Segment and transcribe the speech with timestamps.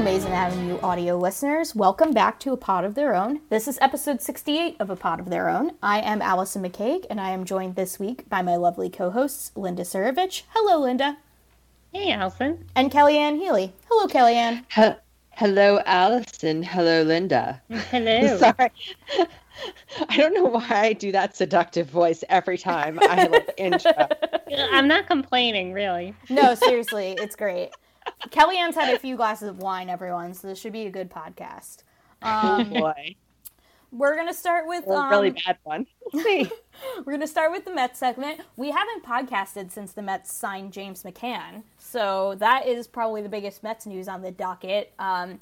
[0.00, 1.74] Hello, Amazin' Avenue audio listeners.
[1.74, 3.42] Welcome back to A Pod of Their Own.
[3.50, 5.72] This is episode 68 of A Pod of Their Own.
[5.82, 9.52] I am Allison McCaig, and I am joined this week by my lovely co hosts,
[9.54, 10.44] Linda Surovich.
[10.54, 11.18] Hello, Linda.
[11.92, 12.64] Hey, Allison.
[12.74, 13.74] And Kellyanne Healy.
[13.90, 14.64] Hello, Kellyanne.
[14.74, 14.98] He-
[15.32, 16.62] Hello, Allison.
[16.62, 17.60] Hello, Linda.
[17.90, 18.38] Hello.
[18.38, 18.70] Sorry.
[20.08, 23.92] I don't know why I do that seductive voice every time I like intro.
[24.72, 26.14] I'm not complaining, really.
[26.30, 27.72] No, seriously, it's great.
[28.28, 31.84] Kellyanne's had a few glasses of wine, everyone, so this should be a good podcast.
[32.22, 33.16] Oh Um, boy.
[33.92, 34.86] we're going to start with.
[34.86, 35.86] A Um, really bad one.
[36.12, 38.40] We're going to start with the Mets segment.
[38.56, 43.62] We haven't podcasted since the Mets signed James McCann, so that is probably the biggest
[43.62, 44.92] Mets news on the docket.
[44.98, 45.38] Um,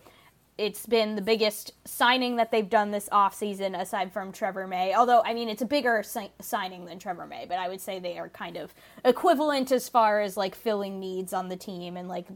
[0.56, 4.92] it's been the biggest signing that they've done this offseason aside from Trevor May.
[4.92, 8.00] Although, I mean, it's a bigger si- signing than Trevor May, but I would say
[8.00, 8.74] they are kind of
[9.04, 12.26] equivalent as far as like filling needs on the team and like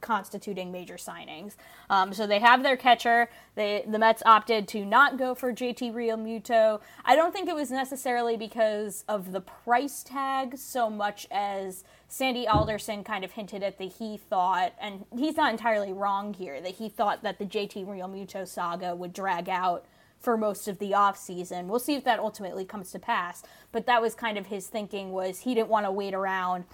[0.00, 1.56] constituting major signings.
[1.88, 3.28] Um, so they have their catcher.
[3.54, 6.80] They, the Mets opted to not go for JT Realmuto.
[7.04, 12.46] I don't think it was necessarily because of the price tag so much as Sandy
[12.46, 16.74] Alderson kind of hinted at that he thought, and he's not entirely wrong here, that
[16.74, 19.84] he thought that the JT Realmuto saga would drag out
[20.20, 21.66] for most of the offseason.
[21.66, 23.42] We'll see if that ultimately comes to pass.
[23.72, 26.64] But that was kind of his thinking was he didn't want to wait around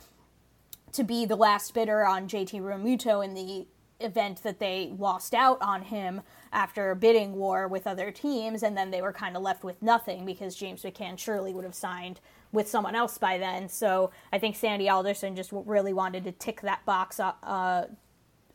[0.97, 3.67] to be the last bidder on JT Realmuto in the
[4.01, 6.21] event that they lost out on him
[6.53, 9.81] after a bidding war with other teams, and then they were kind of left with
[9.83, 12.21] nothing because James McCann surely would have signed
[12.53, 13.69] with someone else by then.
[13.69, 17.87] So I think Sandy Alderson just really wanted to tick that box uh,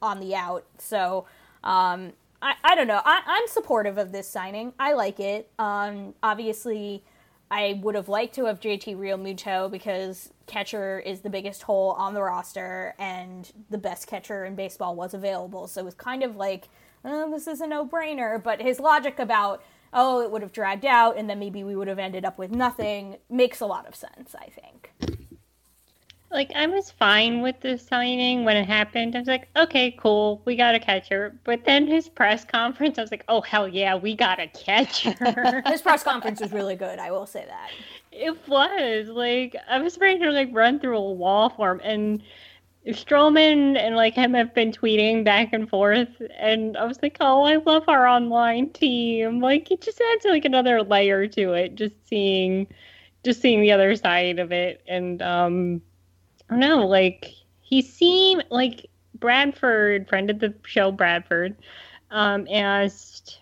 [0.01, 0.65] on the out.
[0.77, 1.25] So
[1.63, 3.01] um, I, I don't know.
[3.03, 4.73] I, I'm supportive of this signing.
[4.79, 5.49] I like it.
[5.59, 7.03] Um, obviously,
[7.51, 12.13] I would have liked to have JT Realmuto because catcher is the biggest hole on
[12.13, 15.67] the roster, and the best catcher in baseball was available.
[15.67, 16.69] So it was kind of like,
[17.03, 18.41] oh, this is a no brainer.
[18.41, 19.61] But his logic about,
[19.91, 22.51] oh, it would have dragged out, and then maybe we would have ended up with
[22.51, 25.10] nothing makes a lot of sense, I think.
[26.31, 29.15] Like I was fine with the signing when it happened.
[29.15, 31.35] I was like, okay, cool, we got a catcher.
[31.43, 35.11] But then his press conference, I was like, oh hell yeah, we got a catcher.
[35.67, 36.99] his press conference was really good.
[36.99, 37.69] I will say that.
[38.11, 42.23] It was like I was ready to like run through a wall for him, and
[42.87, 47.43] Stroman and like him have been tweeting back and forth, and I was like, oh,
[47.43, 49.41] I love our online team.
[49.41, 52.67] Like it just adds like another layer to it, just seeing,
[53.23, 55.81] just seeing the other side of it, and um
[56.51, 61.55] don't know, like he seemed like Bradford, friend of the show, Bradford,
[62.11, 63.39] um, asked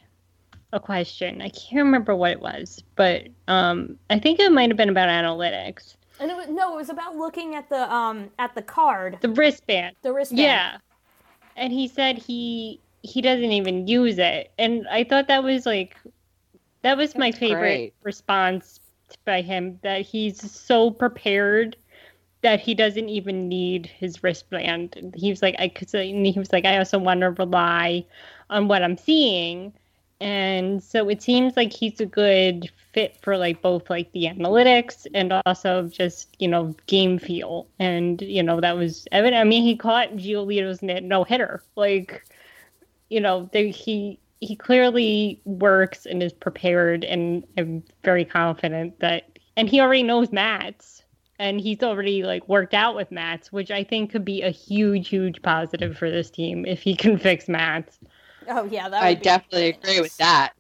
[0.72, 1.42] a question.
[1.42, 5.10] I can't remember what it was, but um, I think it might have been about
[5.10, 5.96] analytics.
[6.20, 9.30] And it was, no, it was about looking at the um at the card, the
[9.30, 10.40] wristband, the wristband.
[10.42, 10.78] Yeah,
[11.56, 15.98] and he said he he doesn't even use it, and I thought that was like
[16.82, 17.94] that was That's my favorite great.
[18.04, 18.80] response
[19.26, 21.76] by him that he's so prepared
[22.42, 25.14] that he doesn't even need his wristband.
[25.16, 28.06] He was like, I could say, he was like, I also want to rely
[28.50, 29.74] on what I'm seeing.
[30.22, 35.06] And so it seems like he's a good fit for like both like the analytics
[35.14, 37.68] and also just, you know, game feel.
[37.80, 39.40] And, you know, that was evident.
[39.40, 41.64] I mean, he caught Giolito's no hitter.
[41.76, 42.26] Like,
[43.10, 49.38] you know, they, he, he clearly works and is prepared and I'm very confident that
[49.58, 50.99] and he already knows Matz
[51.40, 55.08] and he's already like worked out with Matz, which I think could be a huge,
[55.08, 57.98] huge positive for this team if he can fix Matz.
[58.48, 60.52] Oh yeah, that I definitely agree with that.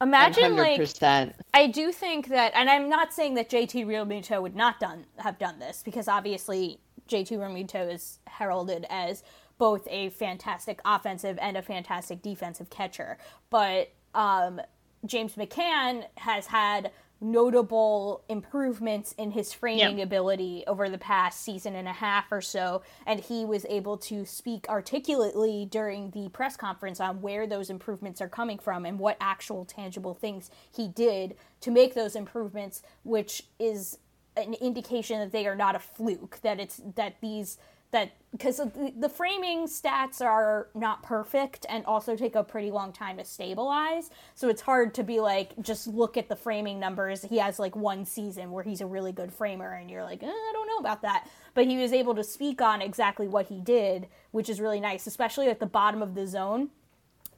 [0.00, 1.02] Imagine 100%.
[1.02, 5.04] like I do think that, and I'm not saying that JT Realmuto would not done
[5.18, 9.22] have done this because obviously JT Realmuto is heralded as
[9.58, 13.18] both a fantastic offensive and a fantastic defensive catcher,
[13.50, 14.58] but um,
[15.04, 16.90] James McCann has had
[17.20, 20.06] notable improvements in his framing yep.
[20.06, 24.24] ability over the past season and a half or so and he was able to
[24.24, 29.18] speak articulately during the press conference on where those improvements are coming from and what
[29.20, 33.98] actual tangible things he did to make those improvements which is
[34.36, 37.58] an indication that they are not a fluke that it's that these
[37.92, 42.92] that because the, the framing stats are not perfect and also take a pretty long
[42.92, 44.10] time to stabilize.
[44.36, 47.22] So it's hard to be like just look at the framing numbers.
[47.22, 50.26] He has like one season where he's a really good framer and you're like eh,
[50.26, 51.28] i don't know about that.
[51.54, 55.06] But he was able to speak on exactly what he did which is really nice
[55.06, 56.70] especially at the bottom of the zone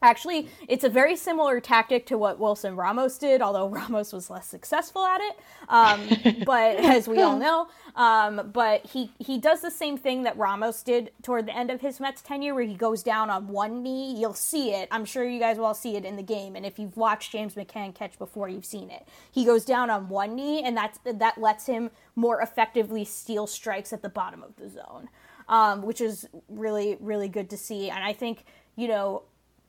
[0.02, 4.46] Actually, it's a very similar tactic to what Wilson Ramos did, although Ramos was less
[4.46, 5.38] successful at it.
[5.68, 10.36] Um, but as we all know, um, but he he does the same thing that
[10.36, 13.82] Ramos did toward the end of his Mets tenure, where he goes down on one
[13.82, 14.18] knee.
[14.18, 14.88] You'll see it.
[14.90, 16.56] I'm sure you guys will all see it in the game.
[16.56, 19.06] And if you've watched James McCann catch before, you've seen it.
[19.30, 23.92] He goes down on one knee, and that's that lets him more effectively steal strikes
[23.92, 25.08] at the bottom of the zone,
[25.48, 27.88] um, which is really really good to see.
[27.88, 28.44] And I think
[28.74, 29.22] you know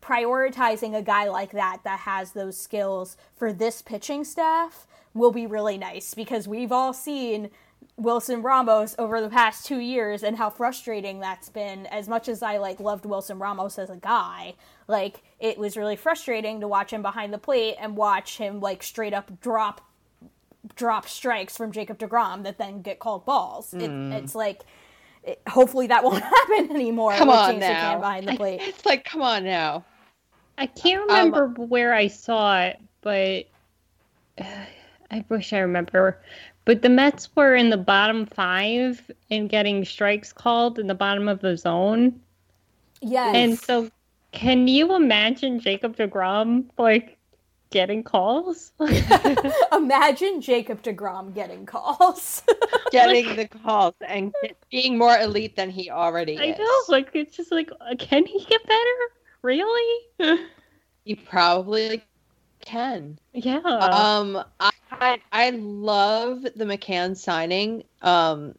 [0.04, 5.48] prioritizing a guy like that that has those skills for this pitching staff will be
[5.48, 7.50] really nice because we've all seen
[7.96, 12.44] Wilson Ramos over the past 2 years and how frustrating that's been as much as
[12.44, 14.56] I like loved Wilson Ramos as a guy
[14.88, 18.84] like it was really frustrating to watch him behind the plate and watch him like
[18.84, 19.82] straight up drop
[20.76, 24.12] drop strikes from Jacob DeGrom that then get called balls mm.
[24.12, 24.64] it, it's like
[25.24, 27.14] it, hopefully that won't happen anymore.
[27.14, 28.00] Come on now.
[28.00, 28.60] Behind the plate.
[28.62, 29.86] It's like, come on now.
[30.58, 33.48] I can't um, remember um, where I saw it, but
[34.40, 34.66] uh,
[35.12, 36.20] I wish I remember.
[36.66, 41.28] But the Mets were in the bottom five and getting strikes called in the bottom
[41.28, 42.20] of the zone.
[43.02, 43.36] Yes.
[43.36, 43.92] And so,
[44.32, 47.18] can you imagine Jacob DeGrom like
[47.70, 48.72] getting calls?
[49.74, 52.44] imagine Jacob DeGrom getting calls.
[52.92, 54.34] getting the calls and
[54.72, 56.58] being more elite than he already I is.
[56.58, 56.80] know.
[56.88, 57.70] Like it's just like,
[58.00, 59.14] can he get better?
[59.44, 60.06] Really?
[61.04, 62.04] you probably
[62.62, 63.20] can.
[63.34, 63.58] Yeah.
[63.58, 64.44] Um,
[64.92, 67.84] I I love the McCann signing.
[68.02, 68.56] Um,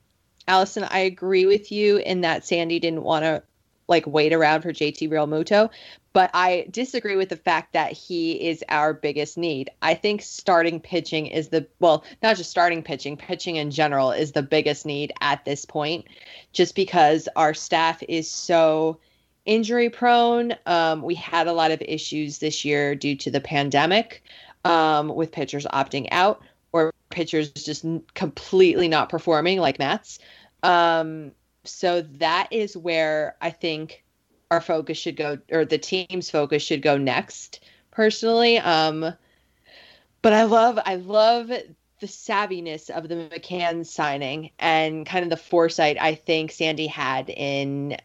[0.46, 3.42] Allison, I agree with you in that Sandy didn't want to
[3.88, 5.70] like wait around for JT Realmuto,
[6.12, 9.70] but I disagree with the fact that he is our biggest need.
[9.82, 14.32] I think starting pitching is the well, not just starting pitching, pitching in general is
[14.32, 16.06] the biggest need at this point,
[16.52, 18.98] just because our staff is so
[19.46, 20.54] injury prone.
[20.66, 24.22] Um, we had a lot of issues this year due to the pandemic
[24.64, 27.84] um, with pitchers opting out or pitchers just
[28.14, 30.18] completely not performing like Matz.
[30.62, 31.32] Um,
[31.64, 34.04] so that is where I think
[34.50, 37.60] our focus should go, or the team's focus should go next.
[37.90, 39.14] Personally, um,
[40.20, 45.36] but I love I love the savviness of the McCann signing and kind of the
[45.36, 47.96] foresight I think Sandy had in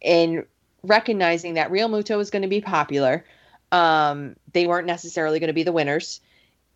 [0.00, 0.44] in
[0.86, 3.24] recognizing that Realmuto was going to be popular.
[3.72, 6.20] Um, they weren't necessarily going to be the winners,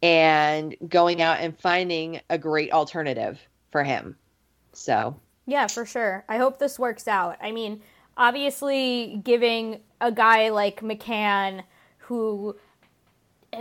[0.02, 3.40] and going out and finding a great alternative
[3.70, 4.16] for him.
[4.72, 6.24] So yeah, for sure.
[6.28, 7.36] I hope this works out.
[7.42, 7.82] I mean,
[8.16, 11.64] obviously, giving a guy like McCann
[11.98, 12.56] who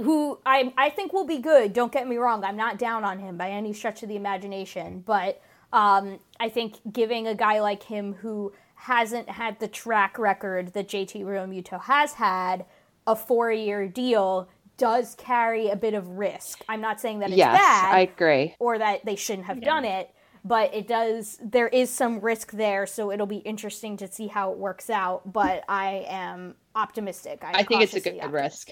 [0.04, 1.74] who I I think will be good.
[1.74, 2.44] Don't get me wrong.
[2.44, 5.42] I'm not down on him by any stretch of the imagination, but
[5.74, 10.88] um, I think giving a guy like him who hasn't had the track record that
[10.88, 12.66] JT Realmuto has had
[13.06, 16.64] a four year deal does carry a bit of risk.
[16.70, 17.94] I'm not saying that it's yes, bad.
[17.94, 18.56] I agree.
[18.58, 19.66] Or that they shouldn't have yeah.
[19.66, 20.12] done it,
[20.46, 24.54] but it does there is some risk there, so it'll be interesting to see how
[24.54, 25.34] it works out.
[25.34, 27.44] But I am optimistic.
[27.44, 28.44] I'm i think it's a good optimistic.
[28.44, 28.70] risk.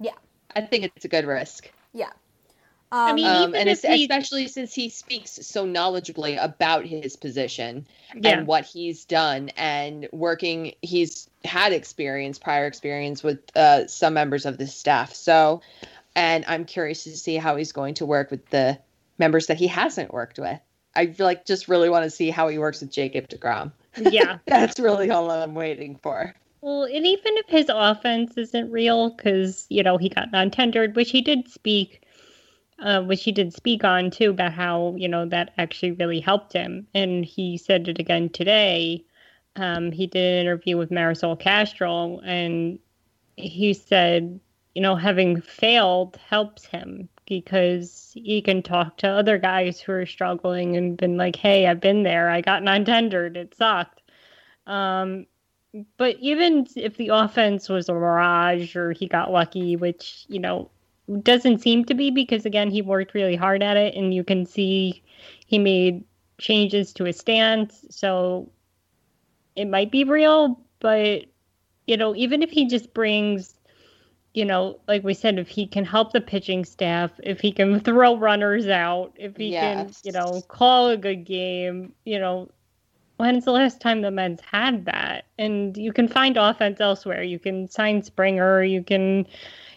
[0.00, 0.14] Yeah.
[0.56, 1.70] I think it's a good risk.
[1.92, 2.10] Yeah.
[2.94, 8.38] Um, I mean, um, and especially since he speaks so knowledgeably about his position yeah.
[8.38, 14.46] and what he's done and working, he's had experience, prior experience with uh, some members
[14.46, 15.12] of the staff.
[15.12, 15.60] So,
[16.14, 18.78] and I'm curious to see how he's going to work with the
[19.18, 20.60] members that he hasn't worked with.
[20.94, 23.72] I feel like just really want to see how he works with Jacob DeGrom.
[23.96, 26.32] Yeah, that's really all I'm waiting for.
[26.60, 31.10] Well, and even if his offense isn't real, because you know he got non-tendered, which
[31.10, 32.02] he did speak
[32.84, 36.52] uh, which he did speak on too about how you know that actually really helped
[36.52, 39.04] him, and he said it again today.
[39.56, 42.78] Um, he did an interview with Marisol Castro, and
[43.36, 44.38] he said,
[44.74, 50.06] you know, having failed helps him because he can talk to other guys who are
[50.06, 52.28] struggling and been like, "Hey, I've been there.
[52.30, 53.36] I got non-tendered.
[53.36, 54.02] It sucked."
[54.66, 55.26] Um,
[55.96, 60.70] but even if the offense was a mirage or he got lucky, which you know
[61.22, 64.46] doesn't seem to be because again he worked really hard at it and you can
[64.46, 65.02] see
[65.46, 66.02] he made
[66.38, 67.84] changes to his stance.
[67.90, 68.50] So
[69.56, 71.24] it might be real but
[71.86, 73.54] you know even if he just brings
[74.32, 77.78] you know like we said if he can help the pitching staff if he can
[77.88, 80.00] throw runners out if he yes.
[80.02, 82.48] can you know call a good game you know
[83.16, 85.24] when's the last time the Mets had that?
[85.38, 87.22] And you can find offense elsewhere.
[87.22, 88.62] You can sign springer.
[88.62, 89.26] You can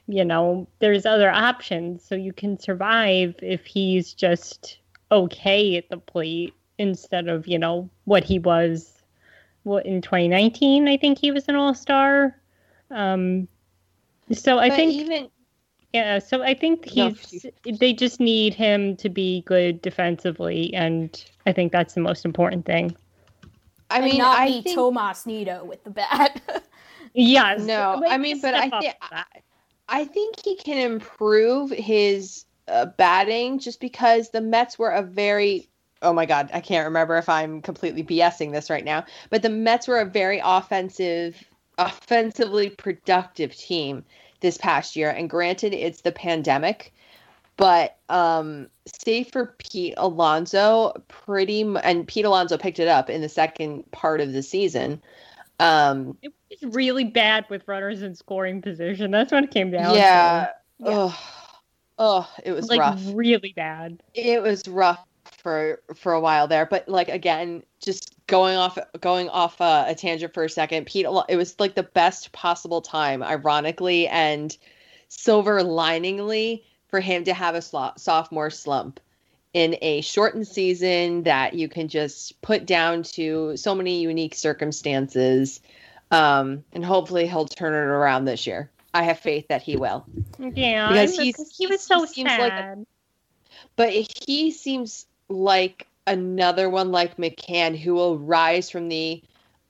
[0.07, 2.03] you know, there's other options.
[2.03, 4.79] So you can survive if he's just
[5.11, 8.93] okay at the plate instead of, you know, what he was
[9.63, 12.35] what in 2019, I think he was an all-star.
[12.89, 13.47] Um
[14.31, 15.29] so I but think even
[15.93, 17.45] yeah, so I think he's
[17.79, 22.65] they just need him to be good defensively and I think that's the most important
[22.65, 22.95] thing.
[23.89, 24.75] I mean, not I be think...
[24.75, 26.41] Tomas Nido with the bat.
[27.13, 27.63] yes.
[27.63, 28.95] No, I mean, but I think
[29.89, 35.69] I think he can improve his uh, batting just because the Mets were a very
[36.03, 39.49] oh my god, I can't remember if I'm completely BSing this right now, but the
[39.49, 41.43] Mets were a very offensive
[41.79, 44.03] offensively productive team
[44.41, 45.09] this past year.
[45.09, 46.93] And granted it's the pandemic
[47.57, 53.29] but um save for Pete Alonso pretty and Pete Alonso picked it up in the
[53.29, 55.01] second part of the season
[55.59, 59.11] um, it was really bad with runners in scoring position.
[59.11, 60.49] That's what it came down yeah.
[60.83, 60.91] to.
[60.91, 61.13] Yeah.
[61.99, 63.01] Oh, it was like rough.
[63.13, 64.01] really bad.
[64.13, 69.29] It was rough for for a while there, but like again, just going off going
[69.29, 70.85] off uh, a tangent for a second.
[70.85, 74.57] Pete, it was like the best possible time, ironically and
[75.07, 77.61] silver liningly, for him to have a
[77.97, 78.99] sophomore slump
[79.53, 85.61] in a shortened season that you can just put down to so many unique circumstances.
[86.11, 88.69] Um, and hopefully he'll turn it around this year.
[88.93, 90.05] I have faith that he will.
[90.39, 92.39] Yeah, because he's, he was so he sad.
[92.39, 92.85] Like a,
[93.75, 99.21] but he seems like another one like McCann who will rise from the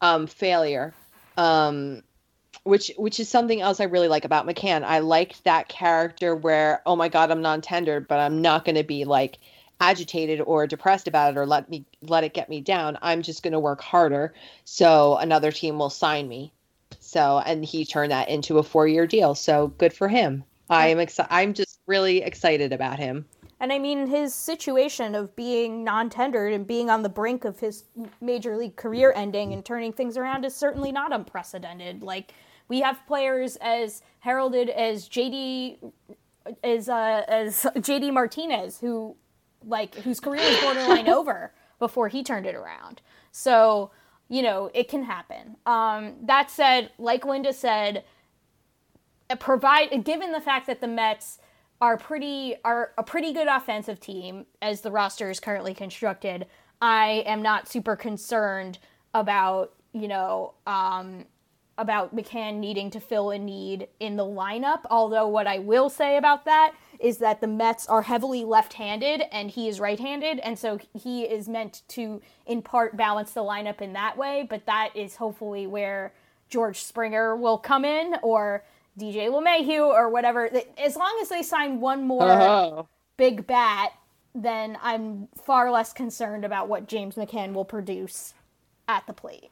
[0.02, 0.94] um, failure.
[1.36, 2.04] Um,
[2.64, 4.84] which which is something else I really like about McCann.
[4.84, 8.84] I liked that character where, oh my god, I'm non-tendered, but I'm not going to
[8.84, 9.40] be like
[9.80, 13.44] agitated or depressed about it or let me let it get me down i'm just
[13.44, 14.34] going to work harder.
[14.66, 16.52] So another team will sign me.
[17.00, 19.36] So and he turned that into a four year deal.
[19.36, 20.44] So good for him.
[20.70, 23.26] I am excited i'm just really excited about him.
[23.60, 27.60] And I mean, his situation of being non tendered and being on the brink of
[27.60, 27.86] his
[28.22, 32.04] major league career ending and turning things around is certainly not unprecedented.
[32.04, 32.34] Like,
[32.68, 35.92] we have players as heralded as JD
[36.64, 39.16] as uh, as JD Martinez, who
[39.66, 43.02] like whose career was borderline over before he turned it around.
[43.32, 43.92] So,
[44.30, 45.58] you know, it can happen.
[45.66, 48.04] Um, that said, like Linda said,
[49.40, 51.40] provide given the fact that the Mets
[51.80, 56.48] are pretty are a pretty good offensive team as the roster is currently constructed.
[56.82, 58.80] I am not super concerned
[59.14, 61.26] about you know um,
[61.78, 64.82] about McCann needing to fill a need in the lineup.
[64.90, 69.52] Although what I will say about that is that the Mets are heavily left-handed and
[69.52, 73.94] he is right-handed, and so he is meant to in part balance the lineup in
[73.94, 74.46] that way.
[74.50, 76.14] But that is hopefully where
[76.50, 78.64] George Springer will come in or
[79.00, 80.50] DJ LeMahieu or whatever.
[80.78, 82.84] As long as they sign one more uh-huh.
[83.18, 83.94] big bat,
[84.34, 88.34] then I'm far less concerned about what James McCann will produce
[88.88, 89.52] at the plate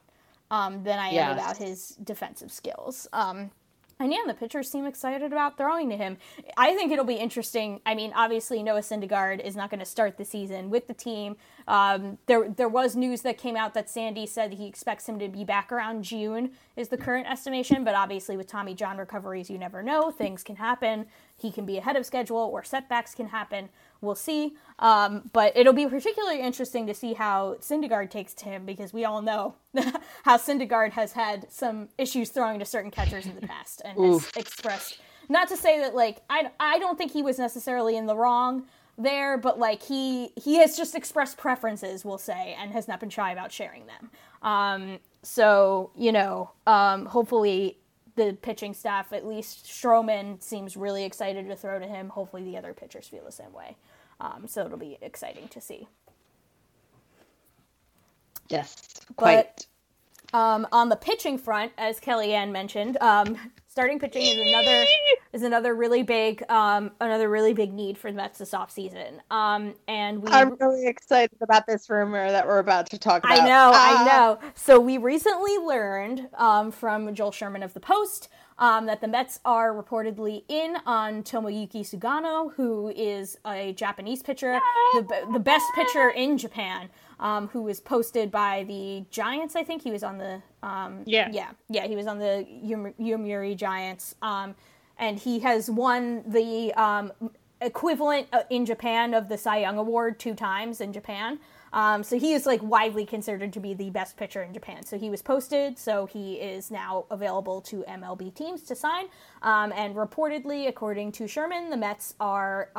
[0.52, 1.30] um, than I yes.
[1.30, 3.08] am about his defensive skills.
[3.12, 3.52] Um,
[4.00, 6.18] and yeah, the pitchers seem excited about throwing to him.
[6.58, 7.80] I think it'll be interesting.
[7.86, 11.38] I mean, obviously Noah Syndergaard is not going to start the season with the team.
[11.68, 15.30] Um, there, there was news that came out that Sandy said he expects him to
[15.30, 17.84] be back around June is the current estimation.
[17.86, 20.12] But obviously, with Tommy John recoveries, you never know.
[20.12, 21.08] Things can happen.
[21.38, 23.70] He can be ahead of schedule, or setbacks can happen.
[24.06, 24.56] We'll see.
[24.80, 29.06] Um, but it'll be particularly interesting to see how Syndergaard takes to him because we
[29.06, 29.56] all know
[30.24, 34.30] how Syndergaard has had some issues throwing to certain catchers in the past and has
[34.36, 35.00] expressed.
[35.30, 38.66] Not to say that like I, I don't think he was necessarily in the wrong
[38.98, 43.10] there, but like he he has just expressed preferences, we'll say, and has not been
[43.10, 44.12] shy about sharing them.
[44.42, 47.78] Um, so you know, um, hopefully
[48.16, 52.10] the pitching staff, at least Stroman, seems really excited to throw to him.
[52.10, 53.76] Hopefully, the other pitchers feel the same way.
[54.20, 55.88] Um, so it'll be exciting to see.
[58.50, 58.76] Yes,
[59.16, 59.66] quite.
[60.32, 64.86] But, um, on the pitching front, as Kellyanne mentioned, um, starting pitching is another
[65.34, 69.20] is another really big um, another really big need for the Mets this offseason.
[69.32, 73.40] Um, and we I'm really excited about this rumor that we're about to talk about.
[73.40, 74.02] I know, ah.
[74.02, 74.40] I know.
[74.56, 79.40] So we recently learned um, from Joel Sherman of the Post um, that the Mets
[79.44, 84.60] are reportedly in on Tomoyuki Sugano, who is a Japanese pitcher,
[84.94, 89.56] the, the best pitcher in Japan um, who was posted by the Giants.
[89.56, 92.46] I think he was on the um, yeah yeah yeah he was on the
[93.00, 94.56] Yomiuri Giants, um,
[94.98, 97.12] and he has won the um,
[97.62, 101.40] equivalent uh, in Japan of the Cy Young Award two times in Japan.
[101.76, 104.84] Um, so he is like widely considered to be the best pitcher in Japan.
[104.84, 105.78] So he was posted.
[105.78, 109.06] So he is now available to MLB teams to sign.
[109.44, 112.70] Um, and reportedly, according to Sherman, the Mets are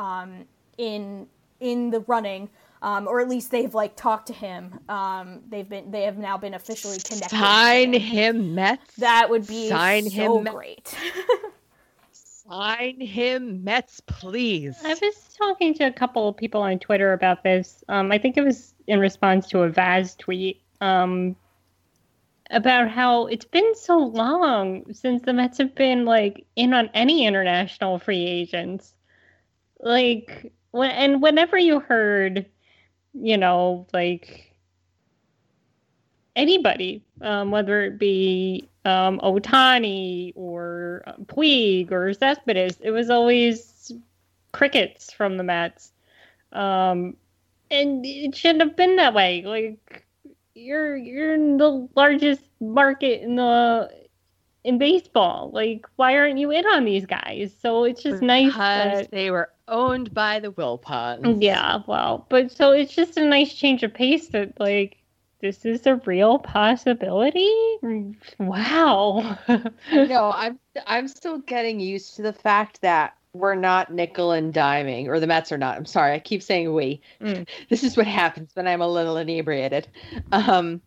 [0.77, 1.27] in
[1.59, 2.49] in the running
[2.81, 4.79] um, or at least they've like talked to him.
[4.87, 7.37] Um, they've been they have now been officially connected.
[7.37, 8.01] Sign him.
[8.01, 8.95] him, Mets.
[8.95, 10.95] That would be sign so him, great.
[12.49, 14.77] sign him, Mets, please.
[14.83, 17.83] I was talking to a couple of people on Twitter about this.
[17.89, 21.35] Um, I think it was in response to a Vaz tweet um,
[22.49, 27.25] about how it's been so long since the Mets have been like in on any
[27.25, 28.93] international free agents.
[29.79, 32.45] Like when and whenever you heard
[33.21, 34.55] you know, like
[36.35, 43.91] anybody, um, whether it be um, Ohtani or uh, Puig or Cespedes, it was always
[44.51, 45.91] crickets from the Mets.
[46.53, 47.17] Um,
[47.69, 49.43] and it shouldn't have been that way.
[49.45, 50.05] Like
[50.53, 53.91] you're you're in the largest market in the
[54.63, 55.51] in baseball.
[55.53, 57.53] Like why aren't you in on these guys?
[57.61, 61.41] So it's just because nice that they were owned by the Wilpons.
[61.41, 64.97] Yeah, well, but so it's just a nice change of pace that like
[65.39, 67.53] this is a real possibility.
[68.39, 69.37] Wow.
[69.91, 75.07] no, I'm I'm still getting used to the fact that we're not nickel and diming,
[75.07, 75.77] or the Mets are not.
[75.77, 77.01] I'm sorry, I keep saying we.
[77.21, 77.47] Mm.
[77.69, 79.87] This is what happens when I'm a little inebriated.
[80.31, 80.81] Um,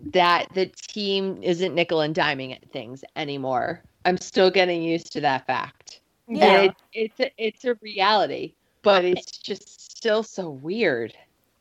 [0.00, 3.82] that the team isn't nickel and diming at things anymore.
[4.04, 6.00] I'm still getting used to that fact.
[6.26, 11.14] Yeah, it, it's a, it's a reality, but it's just still so weird.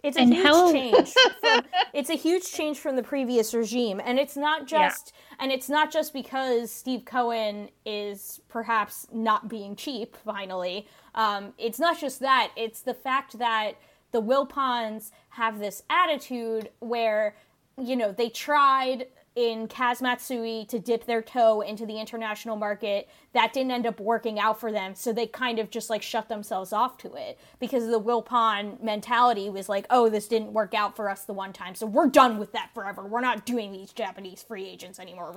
[0.03, 0.71] It's a and huge how...
[0.71, 1.13] change.
[1.41, 1.61] From,
[1.93, 5.43] it's a huge change from the previous regime, and it's not just yeah.
[5.43, 10.15] and it's not just because Steve Cohen is perhaps not being cheap.
[10.23, 12.51] Finally, um, it's not just that.
[12.55, 13.73] It's the fact that
[14.11, 17.35] the Wilpons have this attitude where
[17.77, 19.07] you know they tried
[19.39, 23.07] in Kaz Matsui to dip their toe into the international market.
[23.31, 26.27] That didn't end up working out for them, so they kind of just like shut
[26.27, 30.93] themselves off to it because the Wilpon mentality was like, "Oh, this didn't work out
[30.97, 33.05] for us the one time, so we're done with that forever.
[33.05, 35.31] We're not doing these Japanese free agents anymore."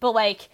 [0.00, 0.48] But like,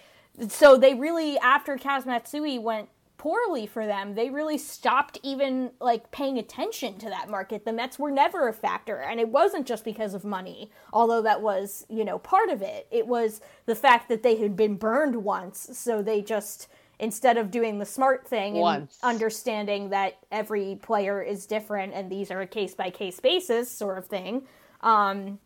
[0.49, 2.89] so they really after Kaz Matsui went
[3.21, 4.15] poorly for them.
[4.15, 7.67] They really stopped even like paying attention to that market.
[7.67, 11.43] The Mets were never a factor, and it wasn't just because of money, although that
[11.43, 12.87] was, you know, part of it.
[12.91, 17.51] It was the fact that they had been burned once, so they just instead of
[17.51, 18.99] doing the smart thing and Once.
[19.03, 23.99] understanding that every player is different and these are a case by case basis sort
[23.99, 24.47] of thing.
[24.83, 25.39] Um,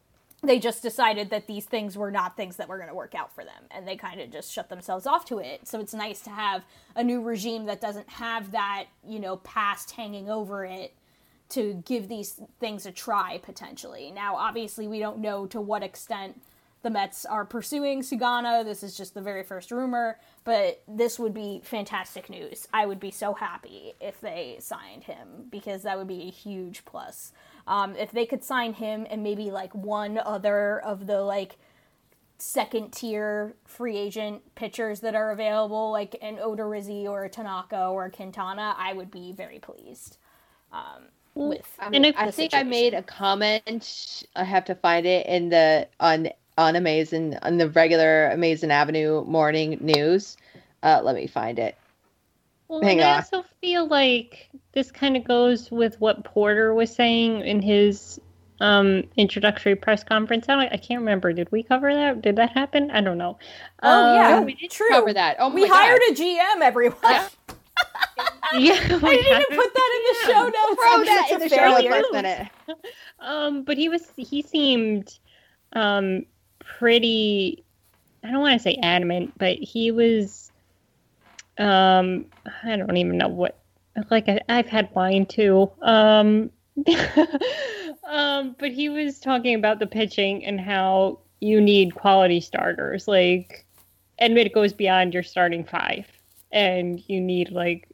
[0.47, 3.33] they just decided that these things were not things that were going to work out
[3.33, 6.21] for them and they kind of just shut themselves off to it so it's nice
[6.21, 6.65] to have
[6.97, 10.95] a new regime that doesn't have that you know past hanging over it
[11.49, 16.41] to give these things a try potentially now obviously we don't know to what extent
[16.85, 18.63] the Mets are pursuing Sugano.
[18.63, 22.69] This is just the very first rumor, but this would be fantastic news.
[22.75, 26.85] I would be so happy if they signed him because that would be a huge
[26.85, 27.33] plus.
[27.67, 31.57] Um, if they could sign him and maybe like one other of the like
[32.39, 38.07] second tier free agent pitchers that are available, like an Odorizzi or a Tanaka or
[38.07, 40.19] a Quintana, I would be very pleased.
[40.73, 44.25] Um, with and I think I made a comment.
[44.37, 49.25] I have to find it in the on on Amazing on the regular Amazin' Avenue
[49.25, 50.37] morning news.
[50.83, 51.77] Uh, let me find it.
[52.69, 53.17] Well, Hang I on.
[53.17, 58.21] also feel like this kind of goes with what Porter was saying in his
[58.61, 60.49] um, introductory press conference.
[60.49, 61.33] I, I can't remember.
[61.33, 62.23] Did we cover that?
[62.23, 62.91] Did that happen?
[62.91, 63.39] I don't know.
[63.83, 64.89] Oh Um, yeah, we did true.
[64.91, 65.37] cover that.
[65.39, 65.77] Oh we my God.
[65.77, 66.99] hired a GM, everyone.
[67.03, 67.29] Yeah,
[68.53, 70.75] I didn't even put that in the show notes.
[70.81, 72.49] Throw I'm that in a the show notes minute.
[73.21, 75.19] Um, but he was he seemed
[75.73, 76.27] um
[76.61, 77.65] pretty
[78.23, 80.53] I don't want to say adamant, but he was
[81.59, 82.27] um
[82.63, 83.59] I don't even know what
[84.11, 85.71] like I, I've had wine too.
[85.83, 86.51] Um
[88.09, 93.65] um but he was talking about the pitching and how you need quality starters like
[94.19, 96.07] and it goes beyond your starting five.
[96.53, 97.89] And you need like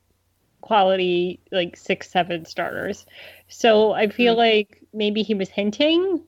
[0.61, 3.07] quality like six seven starters.
[3.49, 6.23] So i feel like maybe he was hinting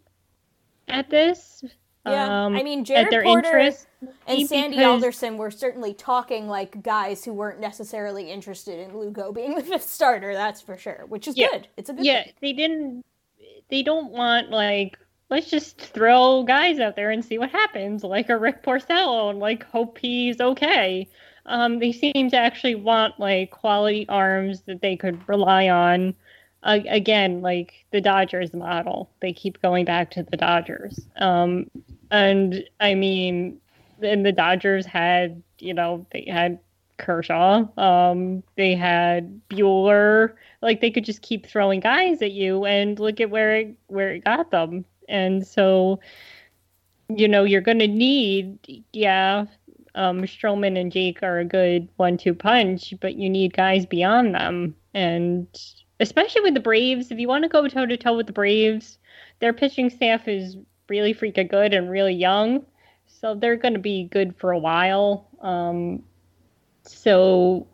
[0.89, 1.65] at this
[2.05, 3.87] Yeah, um, I mean Jared their Porter interest
[4.27, 9.31] and Sandy because- Alderson were certainly talking like guys who weren't necessarily interested in Lugo
[9.33, 10.33] being the fifth starter.
[10.35, 11.49] That's for sure, which is Yeah.
[11.53, 11.69] good.
[11.77, 12.33] It's a good yeah thing.
[12.41, 13.05] they didn't
[13.69, 14.99] they don't want like
[15.31, 19.39] let's just throw guys out there and see what happens like a rick porcello and
[19.39, 21.09] like hope he's okay
[21.47, 26.15] um they seem to actually want like quality arms that they could rely on
[26.65, 31.71] uh, again like the dodgers model they keep going back to the dodgers um
[32.13, 33.59] and i mean
[34.01, 36.59] and the dodgers had you know they had
[37.03, 37.67] Kershaw.
[37.77, 40.35] Um, they had Buehler.
[40.63, 44.13] Like they could just keep throwing guys at you, and look at where it, where
[44.13, 44.85] it got them.
[45.09, 46.01] And so,
[47.09, 49.47] you know, you're going to need, yeah,
[49.95, 54.75] um, Stroman and Jake are a good one-two punch, but you need guys beyond them.
[54.95, 55.47] And
[56.01, 58.99] especially with the Braves, if you want to go toe to toe with the Braves,
[59.41, 60.57] their pitching staff is
[60.93, 62.67] really freaking good and really young.
[63.07, 65.27] So they're going to be good for a while.
[65.41, 66.03] Um,
[66.83, 67.67] so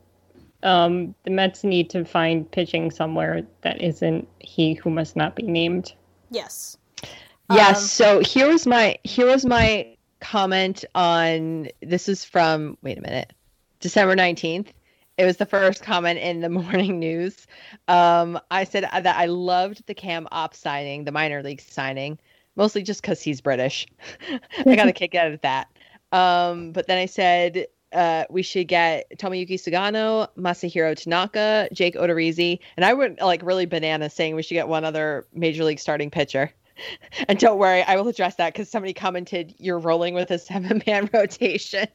[0.63, 5.43] um, the Mets need to find pitching somewhere that isn't he who must not be
[5.43, 5.95] named.
[6.31, 6.79] Yes.
[7.51, 7.79] Yes.
[7.79, 13.01] Um, so here was my here was my comment on this is from wait a
[13.01, 13.33] minute,
[13.81, 14.73] December nineteenth.
[15.17, 17.49] It was the first comment in the morning news.
[17.89, 22.19] Um, I said that I loved the Cam Op signing, the minor league signing,
[22.59, 23.87] mostly just because he's British.
[24.67, 25.69] I got a kick out of that.
[26.13, 32.59] Um, but then I said uh, we should get Tomoyuki Sugano, Masahiro Tanaka, Jake Odorizzi,
[32.77, 36.11] and I went like really banana saying we should get one other major league starting
[36.11, 36.53] pitcher.
[37.27, 40.81] And don't worry, I will address that because somebody commented you're rolling with a seven
[40.87, 41.89] man rotation.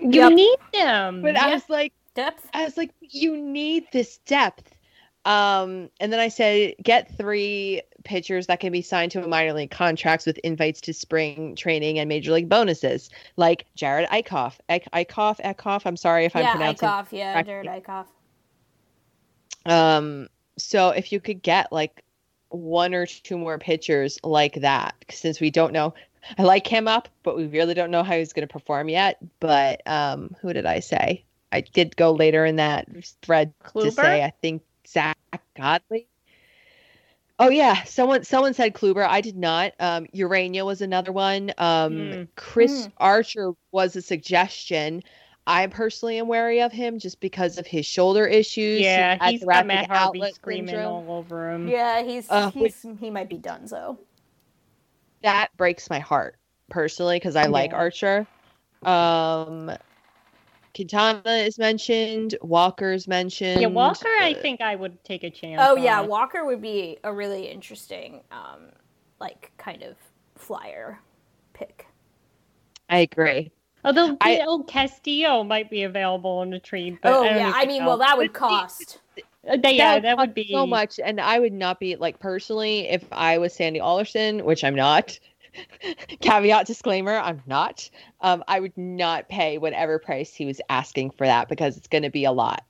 [0.00, 1.20] You need them.
[1.20, 2.48] But I was like, depth.
[2.54, 4.74] I was like, you need this depth.
[5.24, 9.52] Um, and then I said, get three pitchers that can be signed to a minor
[9.52, 14.54] league contracts with invites to spring training and major league bonuses, like Jerad Eickhoff.
[14.70, 15.82] Eich- Eickhoff, Eickhoff.
[15.84, 16.88] I'm sorry if I'm yeah, pronouncing.
[16.88, 17.06] Eickhoff.
[17.10, 17.68] Yeah, correctly.
[17.68, 18.06] Jerad
[19.66, 19.70] Eickhoff.
[19.70, 22.02] Um, so if you could get like
[22.48, 25.92] one or two more pitchers like that, since we don't know,
[26.38, 29.18] I like him up, but we really don't know how he's going to perform yet.
[29.38, 31.24] But um, who did I say?
[31.52, 32.88] I did go later in that
[33.22, 35.16] thread to say I think Zack
[35.56, 36.08] Godley.
[37.38, 39.06] Oh yeah, someone someone said Kluber.
[39.08, 39.72] I did not.
[39.80, 41.52] Um, Ureña was another one.
[41.58, 42.22] Um, Hmm.
[42.36, 42.90] Chris Hmm.
[42.98, 45.02] Archer was a suggestion.
[45.46, 48.80] I personally am wary of him just because of his shoulder issues.
[48.82, 51.08] Yeah, has he's got Matt Harvey screaming syndrome.
[51.08, 51.66] all over him.
[51.66, 53.98] Yeah, he's Uh, he's he might be done so.
[55.22, 56.36] That breaks my heart
[56.68, 58.26] personally because I like Archer.
[58.82, 59.72] Um,
[60.74, 62.36] Quintana is mentioned.
[62.42, 63.60] Walker's mentioned.
[63.60, 65.60] Yeah, Walker, I uh, think I would take a chance.
[65.64, 66.08] Oh yeah, on.
[66.08, 68.70] Walker would be a really interesting, um,
[69.20, 69.96] like kind of
[70.36, 71.00] flyer
[71.52, 71.86] pick.
[72.88, 73.50] I agree.
[73.84, 76.98] Although Bill Castillo might be available in a trade.
[77.02, 77.88] But oh I yeah, I mean, know.
[77.88, 78.98] well, that would cost.
[79.48, 82.18] Uh, that- yeah, would that would be so much, and I would not be like
[82.20, 85.18] personally if I was Sandy Alderson, which I'm not.
[86.20, 87.88] Caveat disclaimer: I'm not.
[88.20, 92.02] Um, I would not pay whatever price he was asking for that because it's going
[92.02, 92.64] to be a lot,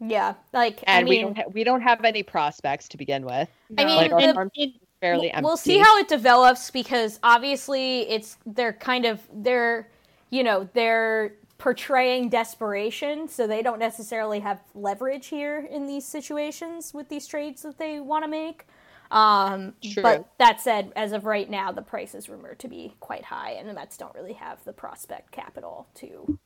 [0.00, 3.48] Yeah, like and I we don't ha- we don't have any prospects to begin with.
[3.78, 5.44] I mean, like our the- farm is fairly empty.
[5.44, 9.88] We'll see how it develops because obviously it's they're kind of they're
[10.30, 16.92] you know they're portraying desperation, so they don't necessarily have leverage here in these situations
[16.92, 18.66] with these trades that they want to make.
[19.10, 20.02] Um, True.
[20.02, 23.52] But that said, as of right now, the price is rumored to be quite high,
[23.52, 26.38] and the Mets don't really have the prospect capital to.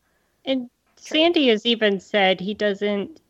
[0.44, 3.20] And Sandy has even said he doesn't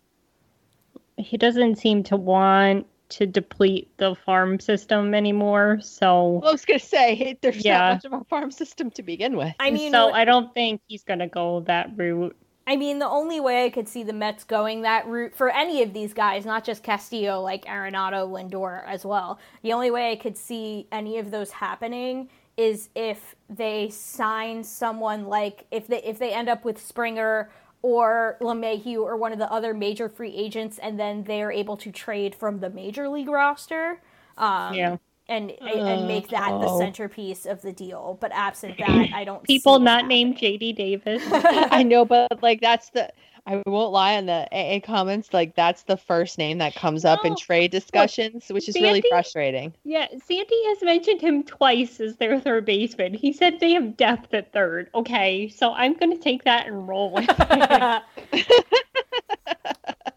[1.16, 5.78] he doesn't seem to want to deplete the farm system anymore.
[5.82, 7.78] So I was going to say there's Yeah.
[7.78, 9.54] not much of a farm system to begin with.
[9.58, 12.36] I mean, so I don't think he's gonna go that route.
[12.68, 15.82] I mean, the only way I could see the Mets going that route for any
[15.82, 19.38] of these guys, not just Castillo, like Arenado, Lindor as well.
[19.62, 22.28] The only way I could see any of those happening
[22.58, 27.50] is if they sign someone like if they if they end up with Springer
[27.80, 31.90] or LeMahieu or one of the other major free agents, and then they're able to
[31.90, 34.02] trade from the major league roster.
[34.36, 34.96] Um, Yeah.
[35.30, 36.78] And, and make that the Oh.
[36.78, 38.16] centerpiece of the deal.
[38.18, 41.22] But absent that, I don't People see it not named JD Davis.
[41.30, 43.10] I know, but like that's the
[43.48, 45.32] I won't lie on the AA comments.
[45.32, 49.72] Like that's the first name that comes up in trade discussions, which is really frustrating.
[49.84, 53.14] Yeah, Sandy has mentioned him twice as their third baseman.
[53.14, 54.90] He said they have depth at third.
[54.94, 58.02] Okay, so I'm going to take that and roll with it.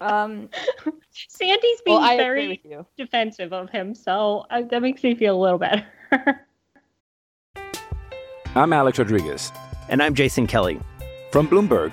[0.02, 0.50] um,
[1.10, 2.62] Sandy's being Well, very
[2.98, 5.86] defensive of him, so uh, that makes me feel a little better.
[8.54, 9.50] I'm Alex Rodriguez.
[9.88, 10.78] And I'm Jason Kelly.
[11.30, 11.92] From Bloomberg,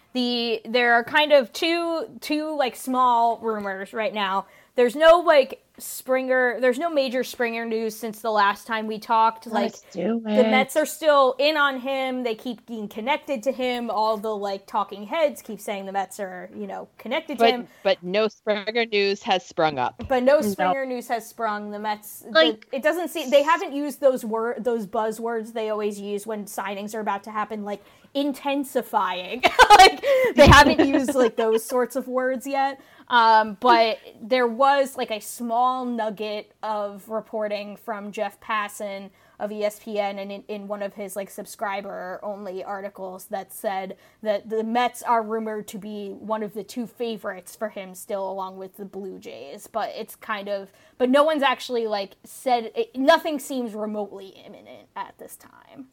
[0.13, 4.45] the there are kind of two two like small rumors right now.
[4.75, 6.59] There's no like Springer.
[6.61, 9.47] There's no major Springer news since the last time we talked.
[9.47, 10.43] Like Let's do the.
[10.43, 12.23] Mets are still in on him.
[12.23, 13.89] They keep being connected to him.
[13.89, 17.67] All the like talking heads keep saying the Mets are you know connected to him.
[17.83, 20.03] but no Springer news has sprung up.
[20.07, 21.71] But no Springer news has sprung.
[21.71, 25.69] The Mets, Like- the, it doesn't seem they haven't used those word those buzzwords they
[25.69, 29.43] always use when signings are about to happen, like intensifying.
[29.77, 30.03] like
[30.35, 32.81] they haven't used like those sorts of words yet.
[33.07, 39.09] Um, but there was like a small nugget of reporting from Jeff Passan
[39.41, 44.47] of ESPN and in, in one of his like subscriber only articles that said that
[44.49, 48.57] the Mets are rumored to be one of the two favorites for him still along
[48.57, 52.95] with the Blue Jays but it's kind of but no one's actually like said it,
[52.95, 55.87] nothing seems remotely imminent at this time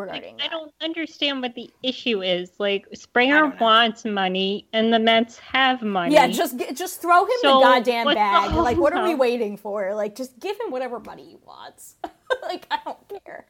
[0.00, 2.50] regarding I don't understand what the issue is.
[2.58, 6.14] Like Springer wants money, and the Mets have money.
[6.14, 8.52] yeah just just throw him So, the goddamn what's the bag.
[8.52, 9.94] Like what are we waiting for?
[9.94, 11.96] Like just give him whatever money he wants.
[12.42, 13.46] Like I don't care.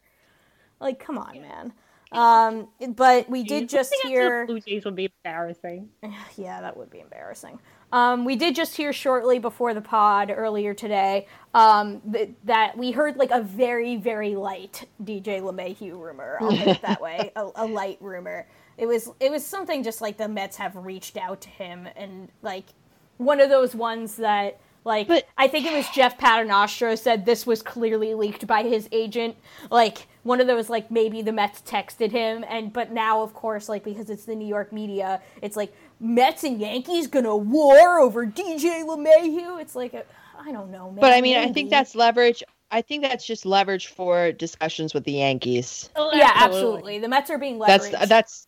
[0.81, 1.73] Like come on man.
[2.13, 5.89] Um but we did just the hear Blue Jays would be embarrassing.
[6.37, 7.59] Yeah, that would be embarrassing.
[7.93, 12.91] Um, we did just hear shortly before the pod earlier today um, th- that we
[12.91, 16.37] heard like a very, very light DJ LeMahieu rumor.
[16.41, 18.47] I'll put it that way, a, a light rumor.
[18.77, 22.29] It was it was something just like the Mets have reached out to him and
[22.43, 22.67] like
[23.17, 27.61] one of those ones that like I think it was Jeff Paternostro said this was
[27.61, 29.37] clearly leaked by his agent.
[29.71, 33.69] Like one of those like maybe the Mets texted him and but now of course
[33.69, 38.27] like because it's the New York media, it's like Mets and Yankees gonna war over
[38.27, 39.61] DJ LeMahieu.
[39.61, 40.05] It's like a,
[40.39, 41.01] I don't know, man.
[41.01, 42.43] But I mean, I think that's leverage.
[42.71, 45.89] I think that's just leverage for discussions with the Yankees.
[45.95, 46.99] Oh, yeah, absolutely.
[46.99, 47.93] The Mets are being leveraged.
[47.93, 48.47] That's that's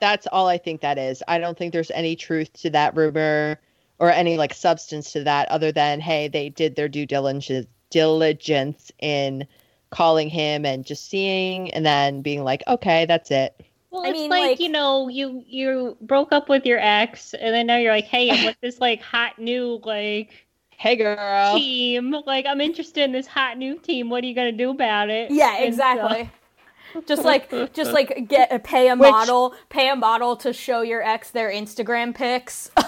[0.00, 1.22] that's all I think that is.
[1.28, 3.60] I don't think there's any truth to that rumor
[3.98, 8.90] or any like substance to that other than hey, they did their due diligence diligence
[8.98, 9.46] in
[9.90, 13.64] calling him and just seeing and then being like, okay, that's it.
[13.94, 17.32] Well, I it's mean, like, like- you know, you you broke up with your ex,
[17.34, 21.56] and then now you're like, hey, I'm with this like hot new like Hey girl.
[21.56, 22.14] team.
[22.26, 24.10] Like, I'm interested in this hot new team.
[24.10, 25.30] What are you gonna do about it?
[25.30, 26.30] Yeah, And so- exactly.
[27.06, 30.80] just like just like get uh, pay a Which- model, pay a model to show
[30.82, 32.70] your ex their Instagram pics.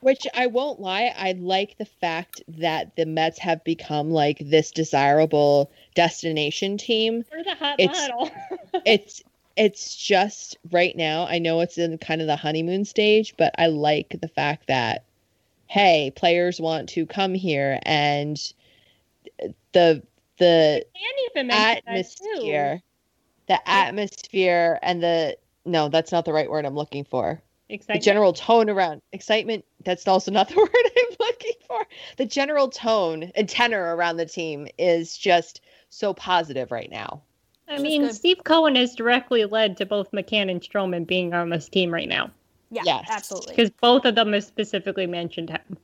[0.00, 4.72] Which I won't lie, I like the fact that the Mets have become like this
[4.72, 7.24] desirable destination team.
[7.32, 8.30] You're the hot It's- model.
[8.84, 9.22] It's
[9.56, 11.26] it's just right now.
[11.26, 15.04] I know it's in kind of the honeymoon stage, but I like the fact that
[15.66, 18.36] hey, players want to come here and
[19.72, 20.02] the
[20.38, 22.26] the And even mentioned that, too.
[22.26, 22.82] atmosphere
[23.46, 27.40] the atmosphere and the no, that's not the right word I'm looking for.
[27.98, 31.86] The general tone around excitement, that's also not the word I'm looking for.
[32.16, 37.22] The general tone and tenor around the team is just so positive right now.
[37.72, 41.68] I mean, Steve Cohen has directly led to both McCann and Stroman being on this
[41.68, 42.30] team right now.
[42.70, 43.06] Yeah, Yes.
[43.10, 43.54] absolutely.
[43.54, 45.76] because both of them have specifically mentioned him.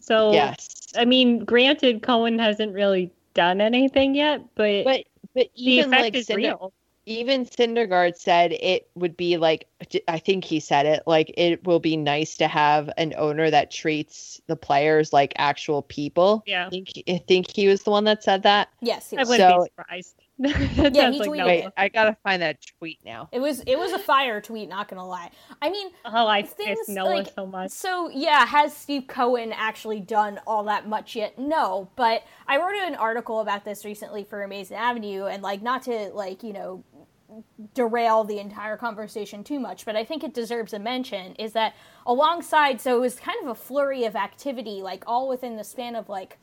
[0.00, 0.88] So, Yes.
[0.96, 6.02] I mean, granted, Cohen hasn't really done anything yet, but But but the even effect
[6.02, 6.72] like is Cinder, real.
[7.04, 9.66] even Syndergaard said it would be like
[10.08, 13.70] I think he said it like it will be nice to have an owner that
[13.70, 16.42] treats the players like actual people.
[16.46, 16.66] Yeah.
[16.66, 18.68] I think, I think he was the one that said that.
[18.80, 20.22] Yes, I wouldn't So- be surprised.
[20.38, 21.46] that Yeah, he like tweeted Noah.
[21.46, 23.28] Wait, I gotta find that tweet now.
[23.32, 25.30] It was it was a fire tweet, not gonna lie.
[25.62, 27.70] I mean, Oh, I things miss Noah like so much.
[27.70, 28.44] so yeah.
[28.46, 31.38] Has Steve Cohen actually done all that much yet?
[31.38, 35.82] No, but I wrote an article about this recently for Amazin' Avenue, and like not
[35.84, 36.84] to like you know
[37.74, 41.74] derail the entire conversation too much, but I think it deserves a mention is that
[42.06, 45.96] alongside, so it was kind of a flurry of activity, like all within the span
[45.96, 46.38] of like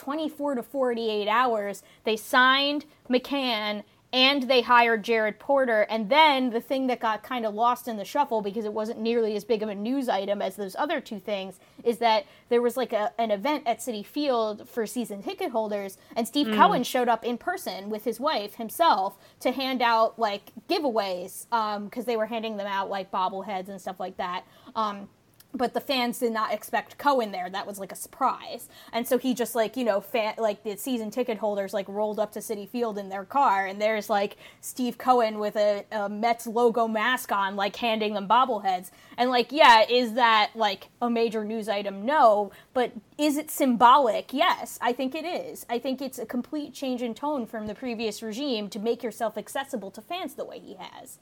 [0.00, 5.82] 24 to 48 hours, they signed McCann and they hired Jared Porter.
[5.82, 8.98] And then the thing that got kind of lost in the shuffle because it wasn't
[8.98, 12.60] nearly as big of a news item as those other two things is that there
[12.60, 16.56] was like a, an event at Citi Field for season ticket holders, and Steve Mm.
[16.56, 21.44] Cohen showed up in person with his wife himself to hand out like giveaways
[21.84, 24.44] because they were handing them out like bobbleheads and stuff like that.
[24.74, 25.08] Um,
[25.54, 27.50] but the fans did not expect Cohen there.
[27.50, 30.76] That was like a surprise, and so he just like you know, fan, like the
[30.76, 34.36] season ticket holders like rolled up to Citi Field in their car, and there's like
[34.60, 39.50] Steve Cohen with a, a Mets logo mask on, like handing them bobbleheads, and like
[39.52, 42.04] yeah, is that like a major news item?
[42.06, 44.32] No, but is it symbolic?
[44.32, 45.66] Yes, I think it is.
[45.68, 49.36] I think it's a complete change in tone from the previous regime to make yourself
[49.36, 51.18] accessible to fans the way he has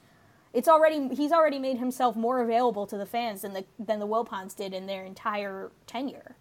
[0.53, 4.07] it's already he's already made himself more available to the fans than the than the
[4.07, 6.37] Wilpons did in their entire tenure.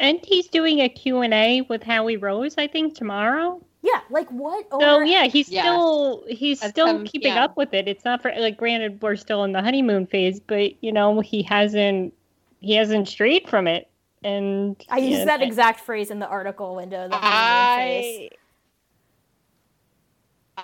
[0.00, 3.60] And he's doing a Q&A with Howie Rose, I think, tomorrow.
[3.82, 4.66] Yeah, like what?
[4.70, 5.64] So yeah, he's Yes.
[5.64, 7.38] still he's At still 7 keeping p.m.
[7.38, 7.88] up with it.
[7.88, 11.42] It's not for like granted we're still in the honeymoon phase, but you know, he
[11.42, 12.12] hasn't
[12.60, 13.88] he hasn't strayed from it.
[14.24, 17.08] And I used yeah, that exact phrase in the article window.
[17.08, 18.10] The honeymoon phase.
[18.32, 18.37] I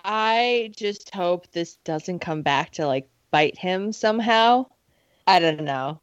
[0.04, 4.66] I just hope this doesn't come back to like bite him somehow.
[5.26, 6.00] I don't know.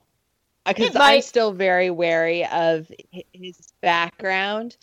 [0.65, 2.91] Because It I'm still very wary of
[3.31, 4.77] his background.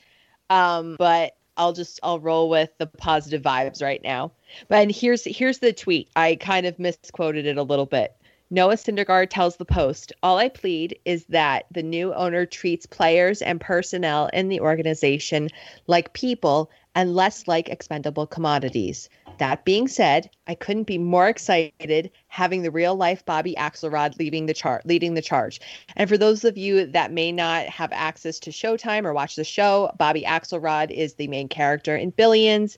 [0.51, 4.33] Um, but I'll just I'll roll with the positive vibes right now.
[4.69, 6.09] But here's here's the tweet.
[6.15, 8.15] I kind of misquoted it a little bit.
[8.51, 13.43] Noah Syndergaard tells the Post, All I plead is that the new owner treats players
[13.43, 15.51] and personnel in the organization
[15.87, 19.09] like people and less like expendable commodities.
[19.39, 24.47] That being said, I couldn't be more excited having the real life Bobby Axelrod leading
[24.47, 25.61] the chart leading the charge.
[25.95, 29.45] And for those of you that may not have access to Showtime or watch the
[29.45, 32.77] show, Bobby Axelrod is the main character in Billions,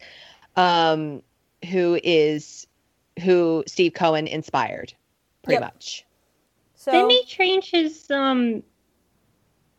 [0.55, 1.23] um,
[1.71, 2.67] who is
[3.25, 4.93] who Steve Cohen inspired,
[5.45, 5.73] pretty Yep.
[5.73, 6.05] much.
[6.75, 8.63] So Didn't he change his um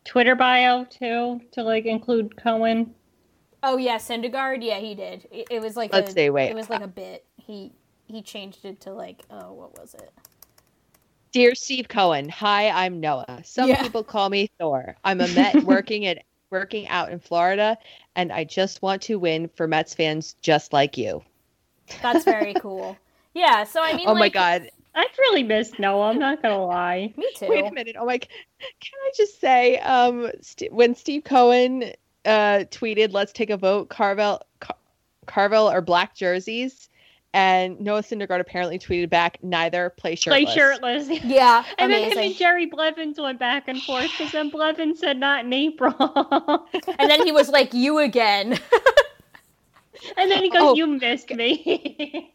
[0.04, 2.96] Twitter bio too to like include Cohen?
[3.64, 4.64] Oh yeah, Syndergaard.
[4.64, 5.28] Yeah, he did.
[5.32, 6.50] It, it was like Let's a, see, wait.
[6.50, 7.26] It was like a bit.
[7.38, 7.72] He
[8.06, 10.12] he changed it to like oh what was it?
[11.32, 13.42] Dear Steve Cohen, hi, I'm Noah.
[13.46, 13.82] Some Yeah.
[13.82, 14.96] people call me Thor.
[15.06, 17.78] I'm a Met working at working out in Florida,
[18.16, 21.24] and I just want to win for Mets fans just like you.
[22.02, 22.98] That's very cool.
[23.34, 23.64] Yeah.
[23.64, 24.70] So I mean, oh my God!
[24.94, 26.10] I've really missed Noah.
[26.10, 27.14] I'm not gonna lie.
[27.16, 27.48] Me too.
[27.48, 27.96] Wait a minute.
[27.98, 28.18] Oh my!
[28.20, 31.94] Can I just say, um, St- when Steve Cohen
[32.26, 34.78] uh tweeted, "Let's take a vote, Carvel, Car-
[35.26, 36.90] Carvel or black jerseys,"
[37.34, 41.24] And Noah Syndergaard apparently tweeted back, "Neither play shirtless." Play shirtless." shirtless.
[41.32, 45.18] Yeah, And then him and Jerry Blevins went back and forth because then Blevins said
[45.18, 45.96] not in April.
[47.00, 48.60] and then he was like, "You again."
[50.18, 50.76] and then he goes, Oh.
[50.76, 52.34] "You missed me."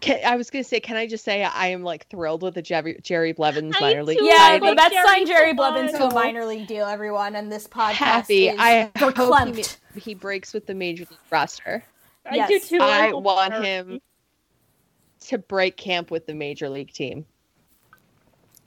[0.00, 2.62] Can, I was gonna say, can I just say I am like thrilled with the
[2.62, 4.24] Jerry, Jerry Blevins I minor league too.
[4.24, 4.68] Yeah, signing.
[4.70, 7.92] the Mets Jerry signed Jerry Blevins to a minor league deal, everyone, and this podcast
[7.92, 8.48] happy.
[8.48, 11.84] is I hope he, he breaks with the major league roster.
[12.26, 12.68] I do Yes.
[12.68, 12.78] too.
[12.80, 13.62] I hope want so.
[13.62, 14.00] him
[15.26, 17.24] to break camp with the major league team.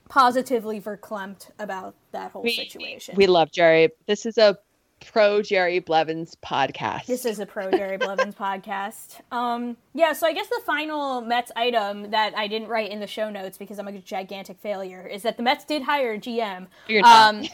[0.08, 3.16] Positively verklempt about that whole We- situation.
[3.16, 3.90] We love Jerry.
[4.06, 4.58] This is a
[5.06, 7.06] pro Jerry Blevins podcast.
[7.06, 9.20] This is a pro Jerry Blevins podcast.
[9.32, 13.06] Um, yeah, so I guess the final Mets item that I didn't write in the
[13.06, 16.66] show notes because I'm a gigantic failure is that the Mets did hire a GM,
[17.04, 17.44] um,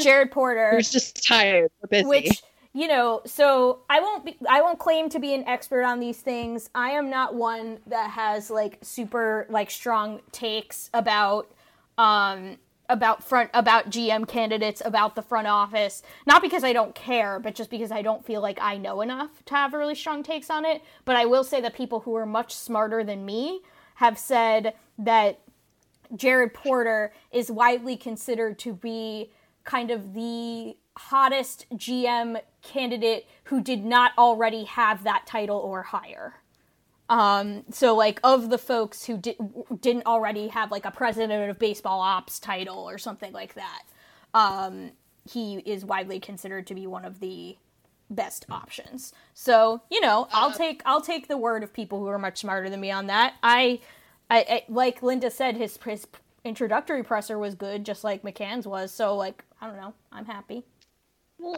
[0.00, 1.70] Jared Porter, We're just tired.
[1.90, 3.22] Which you know.
[3.24, 6.70] So I won't be, I won't claim to be an expert on these things.
[6.74, 11.50] I am not one that has like super like strong takes about
[11.98, 12.58] um
[12.88, 17.54] about front about GM candidates about the front office not because I don't care but
[17.54, 20.64] just because I don't feel like I know enough to have really strong takes on
[20.64, 23.60] it but I will say that people who are much smarter than me
[23.96, 25.40] have said that
[26.14, 29.30] Jared Porter is widely considered to be
[29.64, 36.34] kind of the hottest GM candidate who did not already have that title or higher.
[37.08, 39.36] Um, so like of the folks who did,
[39.80, 43.82] didn't already have like a president of baseball ops title or something like that,
[44.34, 44.92] um,
[45.30, 47.56] he is widely considered to be one of the
[48.10, 49.12] best options.
[49.34, 52.68] So you know, I'll take I'll take the word of people who are much smarter
[52.68, 53.34] than me on that.
[53.42, 53.80] I,
[54.30, 56.06] I, I like Linda said, his his
[56.44, 58.92] introductory presser was good, just like McCann's was.
[58.92, 60.64] So like I don't know, I'm happy.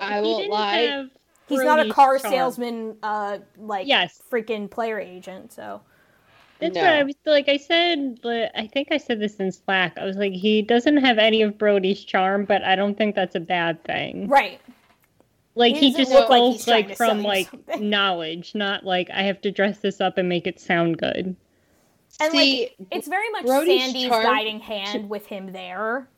[0.01, 0.77] I won't didn't lie.
[0.79, 1.11] have
[1.49, 2.33] He's not a car charm.
[2.33, 4.21] salesman, uh, like Yes.
[4.31, 5.53] freaking player agent.
[5.53, 5.81] So
[6.61, 6.81] That's No.
[6.83, 7.49] what I was like.
[7.49, 9.97] I said, but I think I said this in Slack.
[9.97, 13.37] I was like, he doesn't have any of Brodie's charm, but I don't think that's
[13.37, 14.27] a bad thing.
[14.27, 14.61] right,
[15.55, 17.89] Like He he, just look like he's spoke trying like from like something.
[17.91, 21.37] knowledge, not like I have to dress this up and make it sound good.
[22.21, 26.09] and See, like it's very much Brodie's Sandy's charm- guiding hand with him there.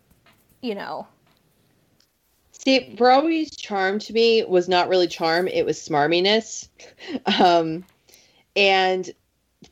[0.62, 1.06] You know,
[2.64, 6.68] See, Brodie's charm to me was not really charm; it was smarminess.
[7.40, 7.84] Um,
[8.54, 9.10] and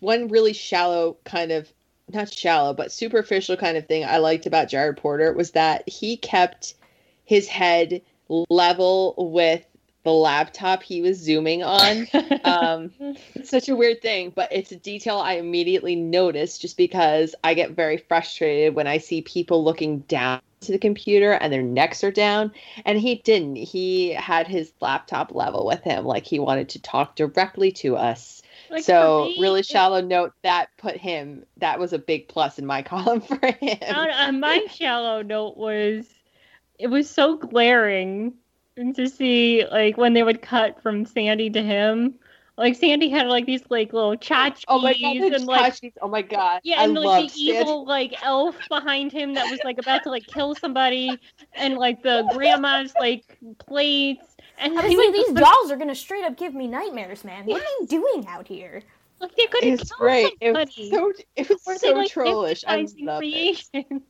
[0.00, 1.70] one really shallow kind of,
[2.10, 6.16] not shallow, but superficial kind of thing I liked about Jared Porter was that he
[6.16, 6.74] kept
[7.26, 8.00] his head
[8.48, 9.66] level with
[10.04, 12.06] the laptop he was zooming on.
[12.44, 12.90] um,
[13.34, 17.52] it's such a weird thing, but it's a detail I immediately notice just because I
[17.52, 22.02] get very frustrated when I see people looking down to the computer and their necks
[22.04, 22.52] are down.
[22.84, 23.56] And he didn't.
[23.56, 28.42] He had his laptop level with him, like he wanted to talk directly to us.
[28.70, 32.58] Like, so, me, really it- shallow note that put him, that was a big plus
[32.58, 33.94] in my column for him.
[33.94, 36.06] on my shallow note was
[36.78, 38.34] it was so glaring
[38.94, 42.14] to see like when they would cut from Sandy to him.
[42.58, 45.92] Like Sandy had like these like little tchotchkes Oh my god, the and like tchotchkes.
[46.02, 46.60] oh my god.
[46.64, 50.02] yeah, and love like the Stan- evil like elf behind him that was like about
[50.02, 51.16] to like kill somebody,
[51.54, 54.34] and like the grandma's like plates.
[54.58, 57.46] And I was like, these dolls are gonna straight up give me nightmares, man.
[57.46, 58.82] What are you doing out here?
[59.20, 60.32] like they could have It's killed great.
[60.40, 62.64] It was so it was Or they, so like, trollish.
[62.66, 64.02] I hypnotizing love it.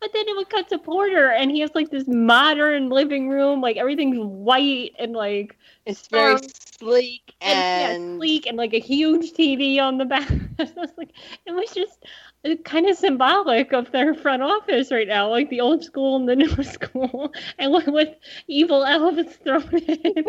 [0.00, 3.60] But then it would cut to Porter, and he has like this modern living room,
[3.60, 6.38] like everything's white and like It's very
[6.78, 10.30] sleek and, and, yeah, sleek, and like a huge TV on the back.
[10.58, 11.12] I was like,
[11.46, 12.04] it was just
[12.44, 16.28] uh, kind of symbolic of their front office right now, like the old school and
[16.28, 18.14] the new school, and with, with
[18.48, 20.24] evil elves thrown in.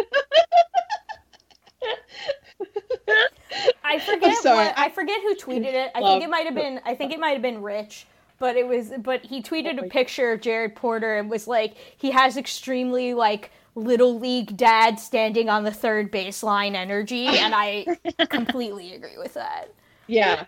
[3.83, 5.91] I forget sorry, what I forget who tweeted it.
[5.95, 8.05] I love- think it might have been I think it might have been Rich,
[8.39, 12.11] but it was but he tweeted a picture of Jared Porter and was like he
[12.11, 17.85] has extremely like little league dad standing on the third baseline energy and I
[18.29, 19.73] completely agree with that.
[20.07, 20.45] yeah.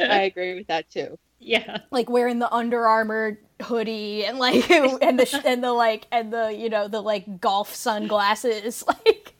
[0.00, 1.18] I agree with that too.
[1.40, 1.78] yeah.
[1.90, 4.70] Like wearing the Under Armour hoodie and like
[5.02, 9.34] and the and the like and the you know the like golf sunglasses like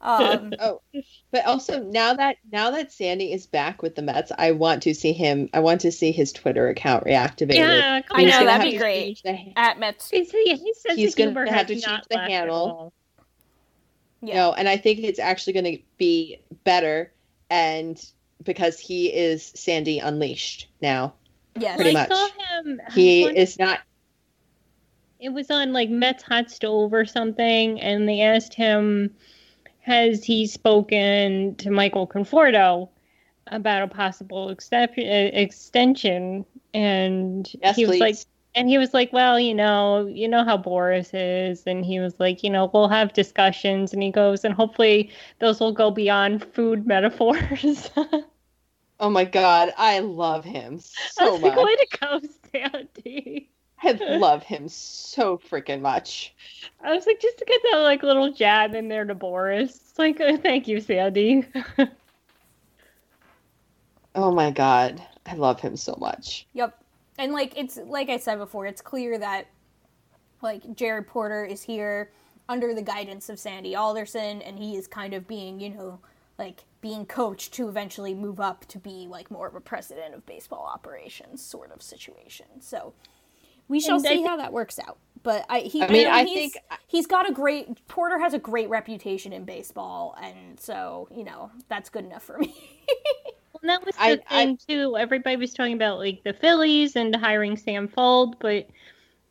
[0.00, 0.80] um Oh,
[1.30, 4.94] but also now that now that Sandy is back with the Mets, I want to
[4.94, 5.48] see him.
[5.52, 7.54] I want to see his Twitter account reactivated.
[7.56, 10.10] Yeah, come I know that'd be great the- at Mets.
[10.10, 12.92] His, his sense He's gonna have to change the handle.
[14.20, 14.34] Yeah.
[14.34, 17.12] No, and I think it's actually going to be better,
[17.50, 18.04] and
[18.42, 21.14] because he is Sandy Unleashed now,
[21.56, 21.76] Yes.
[21.76, 22.08] pretty I much.
[22.08, 22.28] saw
[22.64, 22.80] him.
[22.94, 23.78] He is not.
[25.20, 29.14] It was on like Mets Hot Stove or something, and they asked him,
[29.80, 32.88] "Has he spoken to Michael Conforto?"
[33.50, 36.44] about a possible extep- uh, extension,
[36.74, 38.00] and Yes, he was please.
[38.00, 38.16] like,
[38.54, 42.20] and he was like, well, you know, you know how Boras is, and he was
[42.20, 46.44] like, you know, we'll have discussions, and he goes, and hopefully those will go beyond
[46.44, 47.90] food metaphors.
[49.00, 50.80] Oh my god, I love him
[51.18, 51.64] I so was like, much.
[51.64, 52.20] way to go,
[52.52, 53.50] Sandy.
[53.82, 56.34] I love him so freaking much.
[56.82, 59.64] I was like, just to get that like little jab in there to Boras.
[59.64, 61.46] It's like, oh, thank you, Sandy.
[64.14, 66.48] Oh my god, I love him so much.
[66.52, 66.82] Yep.
[67.18, 69.46] And like it's like I said before, it's clear that
[70.42, 72.10] like Jared Porter is here
[72.48, 76.00] under the guidance of Sandy Alderson and he is kind of being, you know,
[76.36, 80.26] like being coached to eventually move up to be like more of a president of
[80.26, 82.46] baseball operations sort of situation.
[82.60, 82.94] So
[83.68, 84.98] we shall And see thi- how that works out.
[85.22, 88.34] But I he I mean, know I he's, think- he's got a great Porter has
[88.34, 92.54] a great reputation in baseball and so, you know, that's good enough for me.
[93.60, 94.96] And that was the I- I- thing too.
[94.96, 98.68] Everybody was talking about like the Phillies and hiring Sam Fuld, but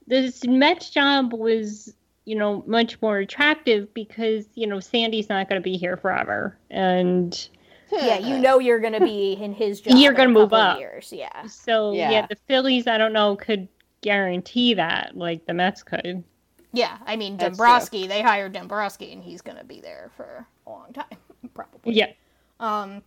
[0.05, 1.93] this Mets job was,
[2.25, 6.57] you know, much more attractive because you know Sandy's not going to be here forever,
[6.69, 7.47] and
[7.89, 9.93] yeah, you know you're going to be in his job.
[9.97, 10.79] You're gonna move couple up.
[10.79, 11.47] Years, yeah.
[11.47, 12.11] so yeah.
[12.11, 12.27] Yeah.
[12.27, 13.69] the Phillies, I don't know, could
[14.01, 16.23] guarantee that like the Mets could.
[16.73, 18.07] Yeah, I mean That's Dombrowski.
[18.07, 21.05] They hired Dombrowski, and he's going to be there for a long time,
[21.53, 21.93] probably.
[21.93, 22.11] Yeah,
[22.59, 23.01] Um,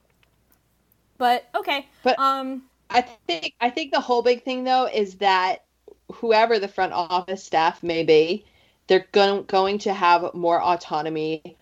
[1.18, 1.86] but okay.
[2.02, 5.64] But- um, I think I think the whole big thing though is that
[6.12, 8.44] whoever the front office staff may be,
[8.88, 11.56] they're going going to have more autonomy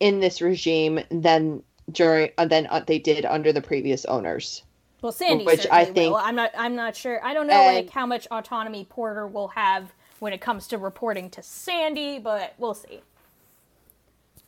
[0.00, 1.62] in this regime than
[1.92, 4.62] during uh, than uh, they did under the previous owners.
[5.02, 6.16] Well, Sandy which I think- will.
[6.20, 6.52] I'm not.
[6.56, 7.24] I'm not sure.
[7.24, 10.78] I don't know And- like how much autonomy Porter will have when it comes to
[10.78, 13.00] reporting to Sandy, but we'll see.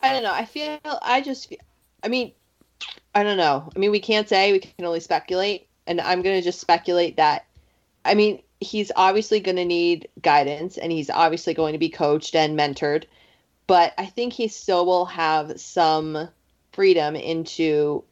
[0.03, 0.33] I don't know.
[0.33, 1.59] I feel I just feel,
[2.03, 2.33] I mean
[3.15, 3.71] I don't know.
[3.75, 7.17] I mean we can't say we can only speculate and I'm going to just speculate
[7.17, 7.47] that
[8.05, 12.35] I mean he's obviously going to need guidance and he's obviously going to be coached
[12.35, 13.05] and mentored
[13.69, 16.29] but I think he still will have some
[16.73, 18.03] freedom into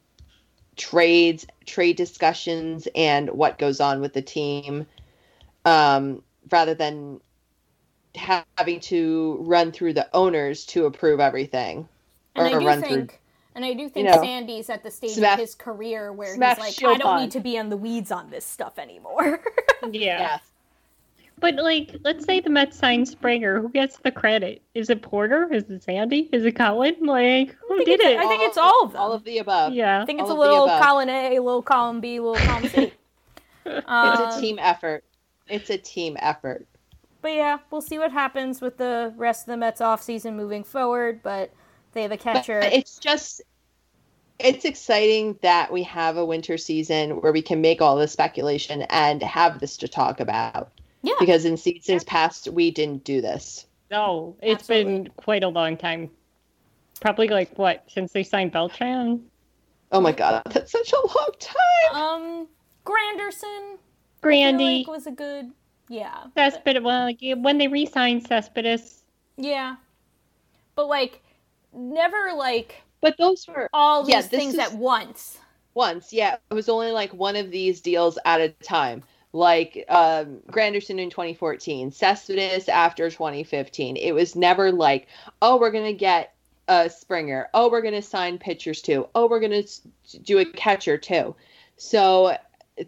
[0.81, 4.87] trades, trade discussions and what goes on with the team
[5.66, 7.20] um rather than
[8.16, 11.87] ha- having to run through the owners to approve everything
[12.35, 13.20] And I or do run think,
[13.55, 16.41] and I do think know, Sandy's at the stage smash- of his career where he's
[16.41, 17.22] like, I don't pond.
[17.24, 19.43] need to be in the weeds on this stuff anymore.
[19.93, 20.39] yeah.
[21.41, 23.61] But like, let's say the Mets sign Springer.
[23.61, 24.62] Who gets the credit?
[24.74, 25.53] Is it Porter?
[25.53, 26.28] Is it Sandy?
[26.32, 26.97] Is it Cohen?
[27.01, 28.18] Like, who did it's- it?
[28.18, 29.01] I think it's all of them.
[29.01, 29.72] all of the above.
[29.72, 30.03] yeah.
[30.03, 30.82] I think it's All a little above.
[30.82, 32.93] column A, a little column B, little column C.
[33.66, 35.05] It's Um, a team effort.
[35.49, 36.66] It's a team effort.
[37.22, 41.22] But yeah, we'll see what happens with the rest of the Mets offseason moving forward.
[41.22, 41.51] But
[41.93, 42.61] they have a But catcher.
[42.61, 43.43] it's just
[44.38, 48.82] it's exciting that we have a winter season where we can make all this speculation
[48.88, 50.70] and have this to talk about.
[51.03, 51.14] Yeah.
[51.18, 53.66] Because in seasons past we didn't do this.
[53.90, 56.11] No, it's been quite a long time.
[57.01, 59.22] Probably like what since they signed Beltran.
[59.92, 61.94] Oh my god, that's such a long time.
[61.96, 62.48] um,
[62.84, 63.42] Granderson.
[63.42, 63.78] I feel
[64.22, 65.51] Grandy, like was a good.
[65.88, 66.24] Yeah.
[66.36, 66.82] Cespedes.
[66.82, 69.03] Well, like when they re-signed Cespedes,
[69.36, 69.76] Yeah.
[70.76, 71.20] But like,
[71.72, 75.38] never like But those were all these yeah, things is- at once.
[75.74, 79.03] once yeah it was only like one of these deals at a time
[79.33, 85.07] like um granderson in 2014 cespedes after 2015 it was never like
[85.41, 86.35] oh we're gonna get
[86.70, 87.49] a springer.
[87.53, 89.09] Oh we're gonna sign pitchers too.
[89.14, 89.64] Oh we're gonna
[90.22, 91.35] do a catcher too.
[91.76, 92.37] So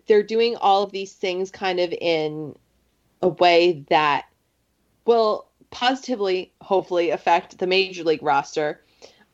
[0.07, 2.57] they're doing all of these things kind of in
[3.21, 4.27] a way that
[5.05, 8.81] will positively hopefully affect the major league roster.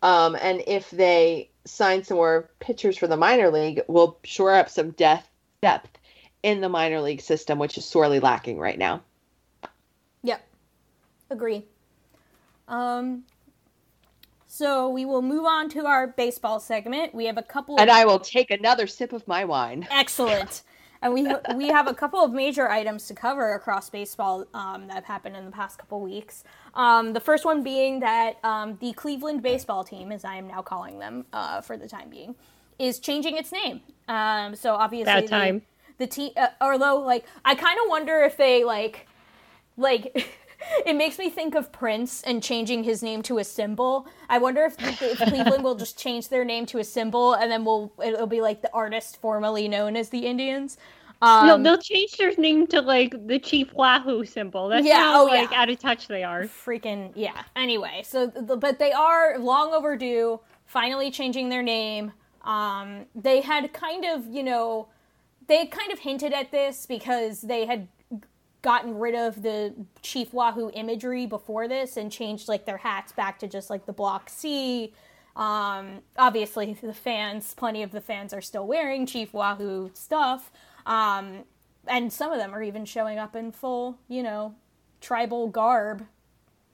[0.02, 4.70] Um, and if they sign some more pitchers for the minor league, we'll shore up
[4.70, 5.28] some depth
[5.60, 5.97] depth
[6.42, 9.02] in the minor league system, which is sorely lacking right now.
[10.22, 10.46] Yep.
[11.30, 11.64] Agree.
[12.66, 13.24] Um.
[14.50, 17.14] So we will move on to our baseball segment.
[17.14, 17.76] We have a couple.
[17.76, 19.86] Of And I will take another sip of my wine.
[19.90, 20.62] Excellent.
[21.00, 24.94] And we we have a couple of major items to cover across baseball um, that
[24.94, 26.42] have happened in the past couple weeks.
[26.74, 30.60] Um, the first one being that um, the Cleveland baseball team, as I am now
[30.60, 32.34] calling them uh, for the time being,
[32.80, 33.80] is changing its name.
[34.08, 35.62] Um, so obviously, That the- time.
[35.98, 39.06] The team, uh, although like I kind of wonder if they like
[39.76, 40.28] like.
[40.86, 44.08] It makes me think of Prince and changing his name to a symbol.
[44.28, 47.64] I wonder if, if Cleveland will just change their name to a symbol, and then
[47.64, 50.76] we'll it'll be like the artist formerly known as the Indians.
[51.22, 54.68] Um, no, they'll change their name to like the Chief Wahoo symbol.
[54.68, 55.52] That's Yeah, how oh, like yeah.
[55.52, 56.50] out of touch they are.
[56.64, 57.44] freaking yeah.
[57.56, 62.12] Anyway, so but they are long overdue, finally changing their name.
[62.42, 64.88] Um, they had kind of, you know,
[65.48, 67.88] they kind of hinted at this because they had
[68.62, 73.38] gotten rid of the Chief Wahoo imagery before this and changed like their hats back
[73.40, 74.92] to just like the Block C.
[75.36, 80.50] Um, obviously, the fans, plenty of the fans are still wearing Chief Wahoo stuff.
[80.86, 81.44] Um,
[81.86, 84.54] and some of them are even showing up in full, you know,
[85.00, 86.06] tribal garb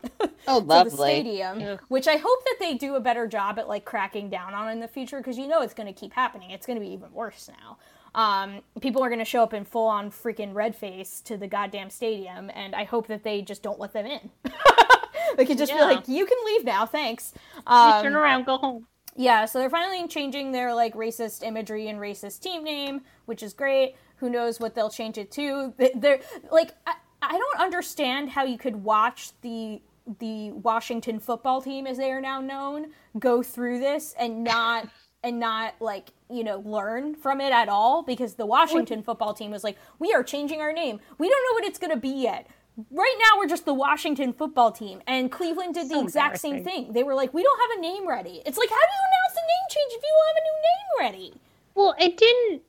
[0.21, 0.91] oh, to lovely.
[0.91, 4.55] the stadium, which I hope that they do a better job at like cracking down
[4.55, 6.51] on in the future because you know it's going to keep happening.
[6.51, 7.79] It's going to be even worse now.
[8.15, 11.47] Um, people are going to show up in full on freaking red face to the
[11.49, 14.31] goddamn stadium, and I hope that they just don't let them in.
[15.37, 15.79] they could just Yeah.
[15.89, 17.33] be like, "You can leave now, thanks."
[17.67, 18.87] Um, turn around, go home.
[19.17, 23.53] yeah, so they're finally changing their like racist imagery and racist team name, which is
[23.53, 23.97] great.
[24.19, 25.73] Who knows what they'll change it to?
[25.79, 26.21] They- They're
[26.53, 29.83] like, I, I don't understand how you could watch the
[30.21, 32.89] the Washington football team, as they are now known,
[33.19, 34.87] go through this and not
[35.25, 39.51] and not like you know learn from it at all because the Washington football team
[39.51, 41.01] was like, we are changing our name.
[41.19, 42.47] We don't know what it's going to be yet.
[42.91, 46.65] Right now, we're just the Washington football team, and Cleveland did the So exact same
[46.65, 46.93] thing.
[46.93, 48.43] They were like, we don't have a name ready.
[48.45, 50.59] It's like, how do you announce a name change if you don't have a new
[50.63, 51.41] name ready?
[51.77, 52.63] Well, it didn't.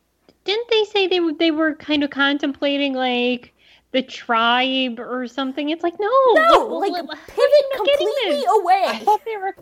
[0.44, 3.52] Didn't they say they were they were kind of contemplating like
[3.94, 5.70] the tribe or something?
[5.70, 8.84] It's like no, No, like what- how are pivot you not getting completely away.
[8.86, 9.56] I thought they were.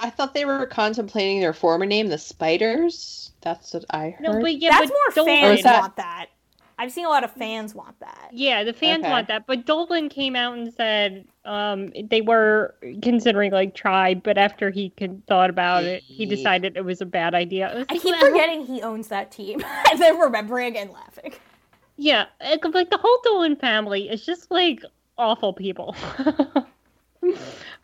[0.00, 3.32] I thought they were contemplating their former name, the Spiders.
[3.40, 4.20] That's what I heard.
[4.20, 6.26] No, but yeah, That's but more Dolan- fans that- want that.
[6.80, 8.30] I've seen a lot of fans want that.
[8.32, 9.10] Yeah, the fans Okay.
[9.10, 14.38] want that, but Dolan came out and said um, they were considering like tribe, but
[14.38, 17.80] after he could, thought about it, he decided it was a bad idea.
[17.80, 21.32] It I keep well, forgetting he owns that team, and then remembering and laughing.
[21.96, 24.80] Yeah, like like, the whole Dolan family is just like
[25.16, 25.96] awful people.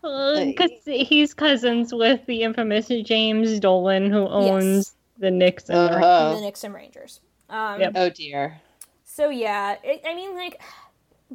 [0.04, 6.34] Because he's cousins with the infamous James Dolan, who owns the Knicks and the Uh-huh.
[6.34, 7.20] The Knicks and Rangers.
[7.48, 7.92] Um, Yep.
[7.94, 8.60] Oh dear.
[9.04, 10.60] So yeah, it, I mean, like,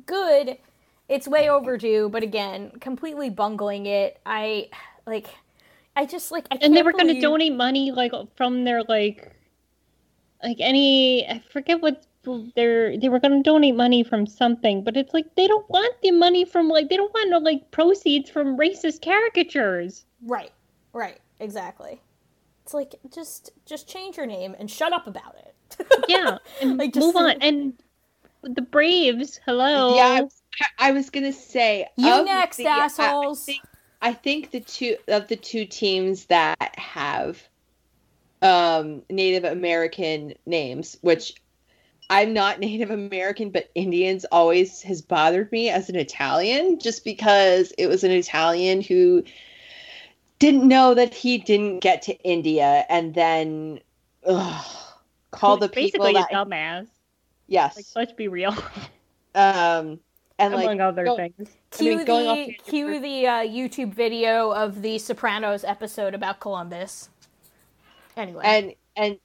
[0.06, 0.58] good.
[1.08, 4.20] It's way overdue, but again, completely bungling it.
[4.26, 4.70] I
[5.08, 5.28] like,
[5.96, 8.84] I just like, I and they can't were going to donate money like from their
[8.84, 9.34] like
[10.44, 12.06] like any i forget what
[12.56, 15.94] they're they were going to donate money from something but it's like they don't want
[16.02, 20.52] the money from like they don't want no like proceeds from racist caricatures Right,
[20.94, 22.02] right, exactly.
[22.64, 25.86] It's like just just change your name and shut up about it.
[26.10, 27.74] yeah and Like, just move on and
[28.44, 30.42] the braves hello Yeah, I was,
[30.80, 33.44] I was gonna say You next, the- I- assholes.
[33.44, 33.62] I think,
[34.02, 37.42] I think the two of the two teams that have
[38.42, 41.34] um, Native American names, which
[42.10, 47.72] I'm not Native American, but Indians always has bothered me as an Italian, just because
[47.78, 49.24] it was an Italian who
[50.40, 53.80] didn't know that he didn't get to India, and then
[54.26, 54.66] ugh,
[55.32, 56.88] call the people basically that a dumbass.
[57.48, 58.56] Yes, like let's be real.
[59.36, 60.00] Um,
[60.40, 61.36] and like among other go- things.
[61.38, 66.16] I mean, Cue going the off cue the uh, YouTube video of the Sopranos episode
[66.16, 67.10] about Columbus.
[68.18, 69.20] Anyway, and and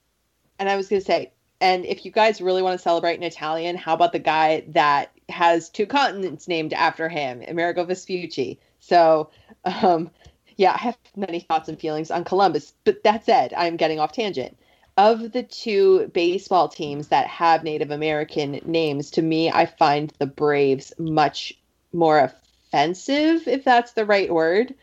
[0.59, 1.33] and I was gonna say,
[1.65, 5.13] and if you guys really want to celebrate in Italian, how about the guy that
[5.31, 8.61] has two continents named after him, Amerigo Vespucci?
[8.81, 9.31] So,
[9.65, 10.11] um,
[10.59, 14.13] yeah, I have many thoughts and feelings on Columbus, but that said, I'm getting off
[14.13, 14.59] tangent.
[14.99, 20.27] Of the two baseball teams that have Native American names, to me, I find the
[20.27, 21.55] Braves much
[21.95, 24.75] more offensive, if that's the right word,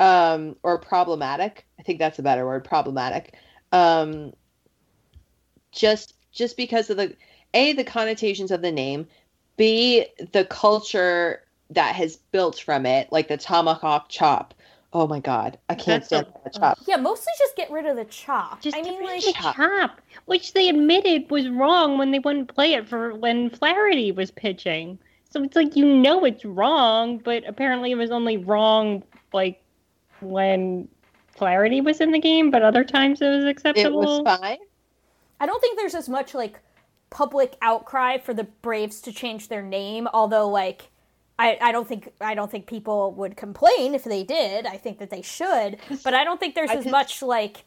[0.00, 1.64] um, or problematic.
[1.78, 3.32] I think that's a better word, problematic.
[3.72, 4.34] Um,
[5.72, 7.16] just just because of the
[7.54, 9.06] a the connotations of the name,
[9.56, 14.54] b the culture that has built from it, like the tomahawk chop.
[14.92, 16.78] Oh my god, I can't That's stand a- that chop.
[16.86, 18.60] yeah, mostly just get rid of the chop.
[18.60, 22.74] just I mean, like, the chop which they admitted was wrong when they wouldn't play
[22.74, 24.98] it for when Flaherty was pitching.
[25.30, 29.60] So it's like you know it's wrong, but apparently it was only wrong like
[30.20, 30.88] when
[31.36, 34.00] Flaherty was in the game, but other times it was acceptable.
[34.00, 34.24] It acceptable.
[34.24, 34.58] was fine.
[35.40, 36.60] I don't think there's as much like
[37.10, 40.90] public outcry for the Braves to change their name, although like
[41.38, 44.66] I, I don't think I don't think people would complain if they did.
[44.66, 47.64] I think that they should, but I don't think there's I as could- much like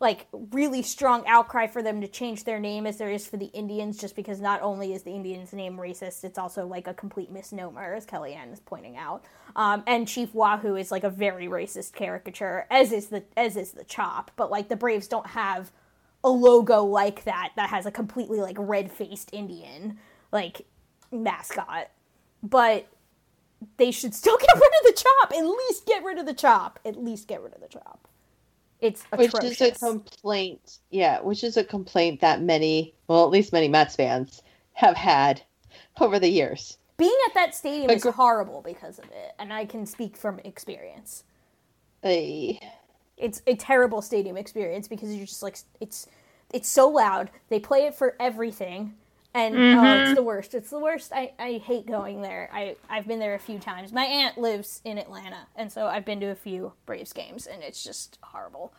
[0.00, 3.46] like really strong outcry for them to change their name as there is for the
[3.46, 7.30] Indians, just because not only is the Indians' name racist, it's also like a complete
[7.30, 9.24] misnomer, as Kellyanne is pointing out.
[9.54, 13.70] Um, and Chief Wahoo is like a very racist caricature, as is the as is
[13.70, 14.32] the Chop.
[14.34, 15.70] But like the Braves don't have
[16.24, 19.98] a logo like that that has a completely like red faced Indian
[20.32, 20.66] like
[21.12, 21.90] mascot.
[22.42, 22.88] But
[23.76, 25.32] they should still get rid of the chop.
[25.32, 26.80] At least get rid of the chop.
[26.84, 28.08] At least get rid of the chop.
[28.80, 30.78] It's which is a complaint.
[30.90, 35.40] Yeah, which is a complaint that many, well, at least many Mets fans have had
[36.00, 36.76] over the years.
[36.96, 40.38] Being at that stadium But is horrible because of it, and I can speak from
[40.40, 41.24] experience.
[42.04, 42.58] Ay.
[43.16, 46.08] It's a terrible stadium experience because you're just like it's
[46.52, 47.30] it's so loud.
[47.48, 48.94] They play it for everything,
[49.34, 50.00] and oh, Mhm.
[50.02, 50.54] it's the worst.
[50.54, 51.12] It's the worst.
[51.12, 52.48] I, I hate going there.
[52.52, 53.92] I I've been there a few times.
[53.92, 57.62] My aunt lives in Atlanta, and so I've been to a few Braves games, and
[57.62, 58.72] it's just horrible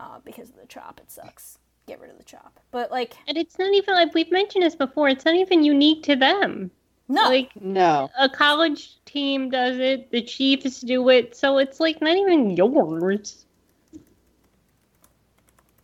[0.00, 1.00] uh, because of the chop.
[1.02, 1.58] It sucks.
[1.86, 2.60] Get rid of the chop.
[2.70, 5.08] But like, And it's not even like we've mentioned this before.
[5.08, 6.70] It's not even unique to them.
[7.08, 10.10] No, like no, a college team does it.
[10.10, 11.36] The Chiefs do it.
[11.36, 13.44] So it's like not even yours.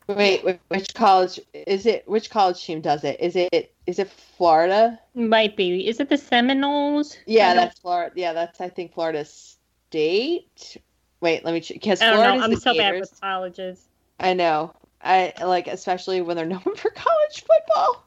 [0.09, 2.09] Wait, wait, which college is it?
[2.09, 3.21] Which college team does it?
[3.21, 4.99] Is it is it Florida?
[5.15, 5.87] Might be.
[5.87, 7.17] Is it the Seminoles?
[7.27, 8.13] Yeah, that's Florida.
[8.17, 10.79] Yeah, that's I think Florida State.
[11.21, 11.75] Wait, let me check.
[11.75, 12.43] Because I don't know.
[12.43, 13.87] I'm so bad with colleges.
[14.19, 14.73] I know.
[15.03, 18.05] I like especially when they're known for college football.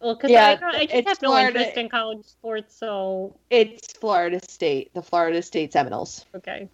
[0.00, 1.58] Well, because Yeah, I, don't- I just have no Florida.
[1.58, 6.24] interest in college sports, so It's Florida State, the Florida State Seminoles.
[6.36, 6.68] okay.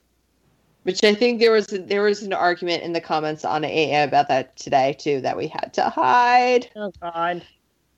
[0.86, 4.28] Which I think there was there was an argument in the comments on AA about
[4.28, 6.70] that today too that we had to hide.
[6.76, 7.42] Oh God.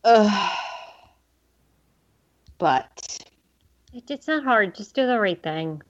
[0.04, 0.58] Ugh.
[2.56, 3.18] But
[3.92, 4.74] It's not hard.
[4.74, 5.82] Just do the right thing.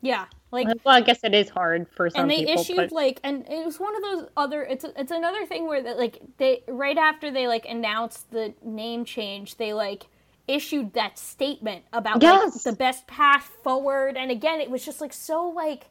[0.00, 2.62] yeah, like Well, I guess it is hard for some and they people.
[2.62, 2.92] issued but...
[2.92, 6.18] like and it was one of those other it's it's another thing where that like
[6.38, 10.06] they right after they like announced the name change they like
[10.48, 12.54] issued that statement about Yes.
[12.54, 15.90] like the best path forward and again it was just like so like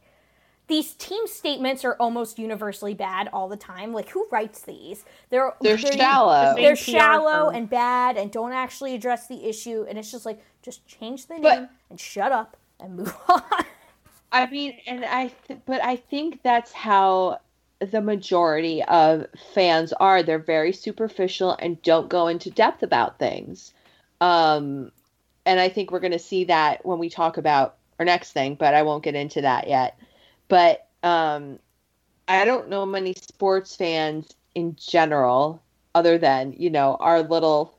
[0.71, 5.53] these team statements are almost universally bad all the time like who writes these they're
[5.61, 6.55] They're shallow.
[6.55, 10.87] they're shallow and bad and don't actually address the issue and it's just like just
[10.87, 13.43] change the name But- and shut up and move on
[14.31, 17.41] I mean, and I, th- but I think that's how
[17.79, 20.23] the majority of fans are.
[20.23, 23.73] They're very superficial and don't go into depth about things.
[24.21, 24.91] Um,
[25.45, 28.55] and I think we're going to see that when we talk about our next thing,
[28.55, 29.97] but I won't get into that yet.
[30.51, 31.59] But um,
[32.27, 35.63] I don't know many sports fans in general,
[35.95, 37.73] other than you know our little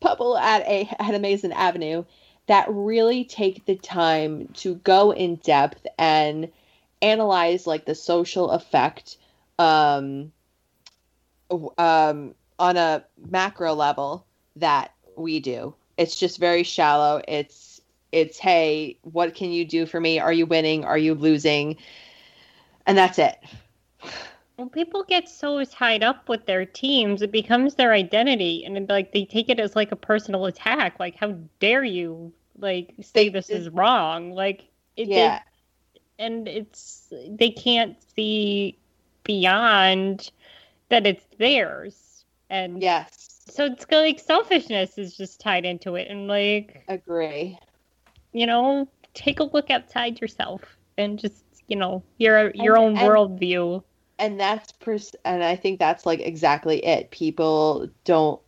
[0.00, 2.04] bubble at a at Amazin' Avenue,
[2.48, 6.50] that really take the time to go in depth and
[7.02, 9.16] analyze like the social effect
[9.60, 10.32] um,
[11.78, 15.72] um, on a macro level that we do.
[15.96, 17.22] It's just very shallow.
[17.28, 20.18] It's it's hey, what can you do for me?
[20.18, 20.84] Are you winning?
[20.84, 21.76] Are you losing?
[22.88, 23.36] And that's it.
[24.56, 29.12] When people get so tied up with their teams, it becomes their identity, and like
[29.12, 30.98] they take it as like a personal attack.
[30.98, 34.32] Like, how dare you like say this is wrong?
[34.32, 34.62] Like,
[34.96, 35.42] it, they- Yeah.
[36.18, 38.76] and it's they can't see
[39.22, 40.32] beyond
[40.88, 46.26] that it's theirs, and yes, so it's like selfishness is just tied into it, and
[46.26, 47.58] like agree.
[48.32, 50.62] You know, take a look outside yourself
[50.96, 53.82] and just you know your your And- own and- worldview.
[54.18, 57.10] and that's pers- and i think that's like exactly it.
[57.10, 58.40] People don't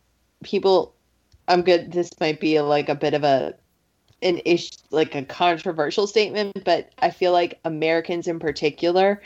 [0.43, 0.93] people
[1.47, 3.53] i'm good this might be like a bit of a
[4.23, 9.21] an ish like a controversial statement but i feel like americans in particular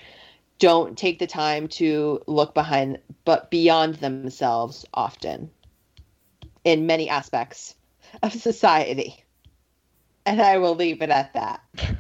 [0.59, 5.49] don't take the time to look behind but beyond themselves often
[6.63, 7.75] in many aspects
[8.23, 9.21] of society.
[10.25, 11.61] And i will leave it at that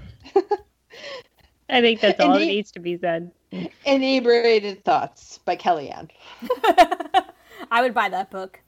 [1.69, 3.31] I think that's all that needs to be said.
[3.85, 6.09] inebriated thoughts by kellyanne
[7.71, 8.59] i would buy that book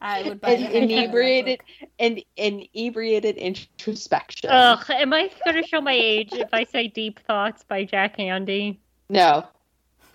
[0.00, 1.60] i would buy An the heck out of that inebriated
[1.98, 4.50] and inebriated introspection.
[4.50, 8.16] Ugh, am I going to show my age if I say Deep Thoughts by Jack
[8.16, 8.78] Handey?
[9.10, 9.46] No,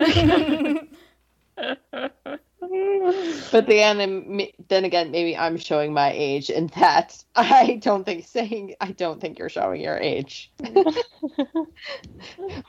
[3.52, 8.74] but then then again, maybe I'm showing my age in that I don't think saying
[8.80, 10.50] I don't think you're showing your age.
[10.64, 11.66] oh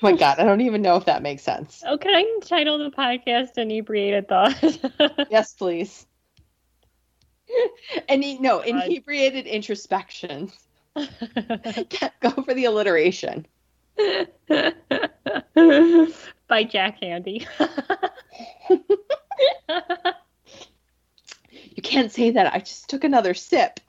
[0.02, 1.84] my god, I don't even know if that makes sense.
[1.86, 4.80] Oh, can I title the podcast Inebriated Thoughts?
[5.30, 6.06] Yes, please.
[8.10, 10.58] And he, no, oh inebriated introspections.
[10.96, 13.46] Go for the alliteration.
[16.48, 17.48] by Jack Handey.
[21.78, 22.54] You can't say that.
[22.54, 23.80] I just took another sip.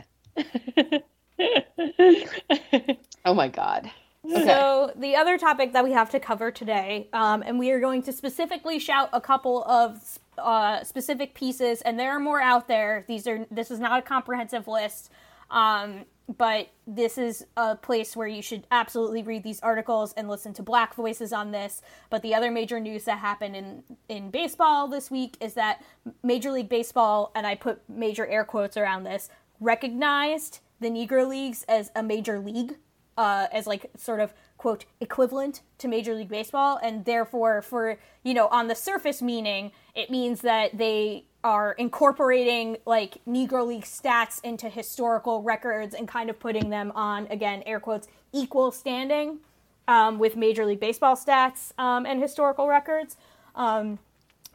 [3.24, 3.90] oh my god.
[4.30, 8.02] So the other topic that we have to cover today, um, and we are going
[8.02, 13.04] to specifically shout a couple of uh, specific pieces, and there are more out there.
[13.08, 15.10] These are this is not a comprehensive list.
[15.50, 16.04] Um,
[16.36, 20.62] but this is a place where you should absolutely read these articles and listen to
[20.62, 21.80] black voices on this.
[22.10, 25.82] But the other major news that happened in, in baseball this week is that
[26.22, 31.64] Major League Baseball, and I put major air quotes around this, recognized the Negro Leagues
[31.66, 32.76] as a major league,
[33.16, 38.34] uh, as like sort of quote equivalent to Major League Baseball, and therefore, for you
[38.34, 44.42] know, on the surface meaning, it means that they are incorporating like Negro League stats
[44.42, 49.38] into historical records and kind of putting them on again air quotes equal standing
[49.86, 53.16] um, with Major League Baseball stats um, and historical records.
[53.54, 53.98] Um,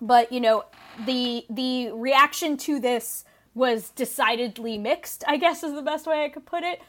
[0.02, 0.66] but you know,
[1.06, 3.24] the the reaction to this
[3.56, 5.24] was decidedly mixed.
[5.28, 6.82] I guess is the best way I could put it.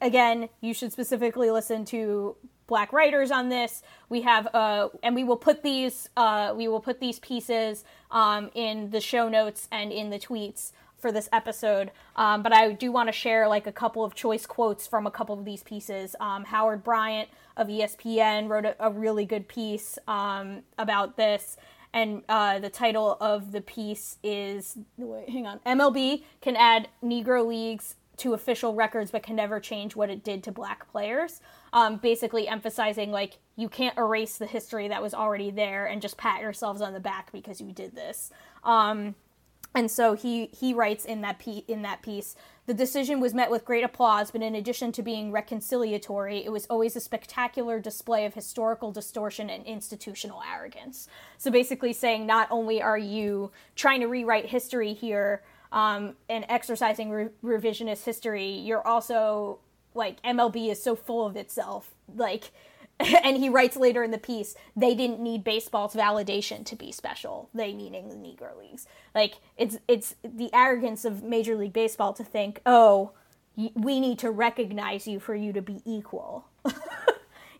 [0.00, 2.36] Again, you should specifically listen to
[2.66, 3.82] black writers on this.
[4.08, 8.50] We have, uh, and we will put these, uh, we will put these pieces um,
[8.54, 11.90] in the show notes and in the tweets for this episode.
[12.16, 15.10] Um, but I do want to share like a couple of choice quotes from a
[15.10, 16.14] couple of these pieces.
[16.20, 21.56] Um, Howard Bryant of ESPN wrote a, a really good piece um, about this.
[21.92, 25.60] And uh, the title of the piece is wait, hang on.
[25.60, 30.42] MLB can add Negro leagues to official records but can never change what it did
[30.44, 31.40] to black players.
[31.72, 36.16] Um, basically emphasizing like you can't erase the history that was already there and just
[36.16, 38.30] pat yourselves on the back because you did this.
[38.64, 39.14] Um,
[39.74, 42.34] and so he he writes in that pe- in that piece
[42.66, 46.66] the decision was met with great applause but in addition to being reconciliatory it was
[46.66, 51.08] always a spectacular display of historical distortion and institutional arrogance.
[51.36, 55.42] So basically saying not only are you trying to rewrite history here
[55.72, 59.58] um, and exercising re- revisionist history, you're also
[59.94, 61.94] like MLB is so full of itself.
[62.14, 62.50] Like,
[63.00, 67.48] and he writes later in the piece, they didn't need baseball's validation to be special.
[67.54, 68.86] They meaning the Negro leagues.
[69.14, 73.12] Like, it's it's the arrogance of Major League Baseball to think, oh,
[73.74, 76.46] we need to recognize you for you to be equal.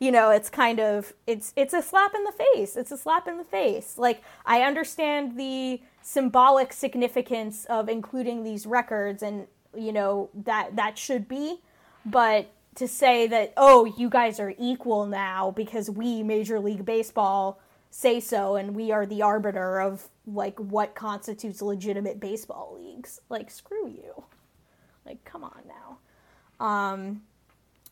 [0.01, 3.27] you know it's kind of it's it's a slap in the face it's a slap
[3.27, 9.47] in the face like i understand the symbolic significance of including these records and
[9.77, 11.61] you know that that should be.
[12.07, 17.61] But to say that oh you guys are equal now because we major league baseball
[17.91, 23.51] say so and we are the arbiter of like what constitutes legitimate baseball leagues like
[23.51, 24.25] screw you.
[25.05, 25.99] Like come on now.
[26.65, 27.21] Um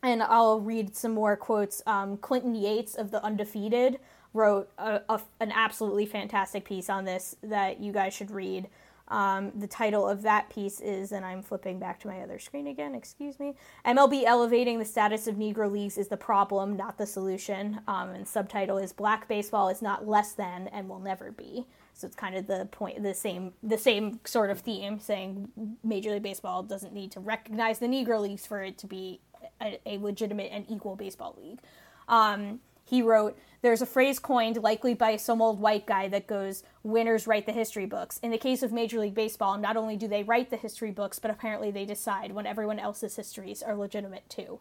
[0.02, 1.82] and I'll read some more quotes.
[1.86, 3.98] Um, Clinton Yates of The Undefeated
[4.36, 8.68] wrote a, a, an absolutely fantastic piece on this that you guys should read.
[9.08, 12.66] Um, the title of that piece is, and I'm flipping back to my other screen
[12.66, 13.54] again, excuse me.
[13.84, 17.80] MLB elevating the status of Negro leagues is the problem, not the solution.
[17.86, 21.66] Um, and subtitle is Black baseball is not less than and will never be.
[21.94, 25.50] So it's kind of the point, the same, the same sort of theme, saying
[25.82, 29.20] Major League Baseball doesn't need to recognize the Negro leagues for it to be
[29.62, 31.60] a, a legitimate and equal baseball league.
[32.08, 36.62] Um, he wrote, There's a phrase coined, likely by some old white guy, that goes,
[36.82, 38.18] Winners write the history books.
[38.22, 41.18] In the case of Major League Baseball, not only do they write the history books,
[41.18, 44.60] but apparently they decide when everyone else's histories are legitimate too.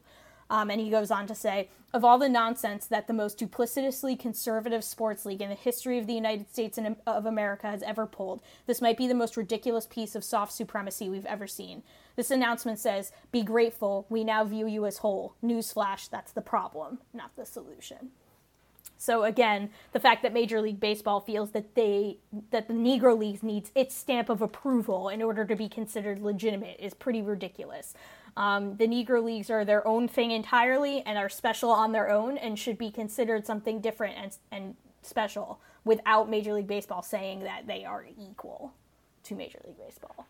[0.49, 4.19] Um, and he goes on to say, of all the nonsense that the most duplicitously
[4.19, 8.05] conservative sports league in the history of the United States and of America has ever
[8.05, 11.81] pulled, this might be the most ridiculous piece of soft supremacy we've ever seen.
[12.15, 15.35] This announcement says, Be grateful, we now view you as whole.
[15.43, 18.11] Newsflash, that's the problem, not the solution.
[18.97, 22.17] So again, the fact that Major League Baseball feels that they
[22.51, 26.77] that the Negro Leagues needs its stamp of approval in order to be considered legitimate
[26.79, 27.93] is pretty ridiculous.
[28.37, 32.37] Um, the Negro Leagues are their own thing entirely and are special on their own
[32.37, 37.67] and should be considered something different and, and special without Major League Baseball saying that
[37.67, 38.73] they are equal
[39.23, 40.27] to Major League Baseball.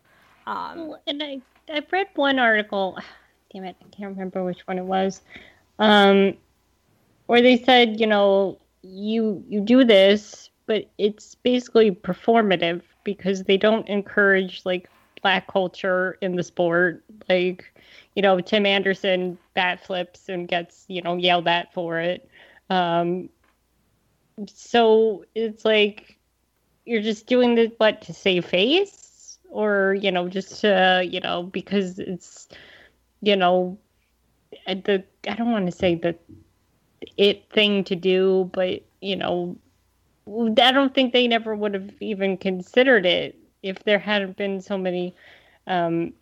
[0.48, 1.42] Um, and I
[1.72, 2.98] I've read one article.
[3.54, 5.22] Damn it, I can't remember which one it was.
[5.80, 6.36] Um,
[7.28, 13.58] where they said, you know, you you do this, but it's basically performative because they
[13.58, 14.90] don't encourage like
[15.22, 17.04] black culture in the sport.
[17.30, 17.66] Like,
[18.16, 22.30] you know, Tim Anderson bat flips and gets, you know, yelled at for it.
[22.70, 23.30] Um,
[24.48, 26.18] so it's like
[26.86, 29.05] you're just doing this, what, to save face?
[29.50, 32.50] Or, you know, just to, you know, because it's,
[33.22, 33.78] you know,
[34.68, 36.16] the, I don't want to say the
[37.18, 39.58] it thing to do, but, you know,
[40.28, 44.78] I don't think they never would have even considered it if there hadn't been so
[44.78, 45.16] many,
[45.68, 46.14] um,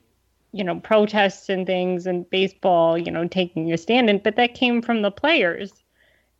[0.51, 4.09] you know, protests and things and baseball, you know, taking a stand.
[4.09, 5.71] And but that came from the players,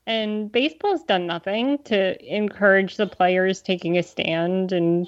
[0.06, 5.08] and baseball's done nothing to encourage the players taking a stand and,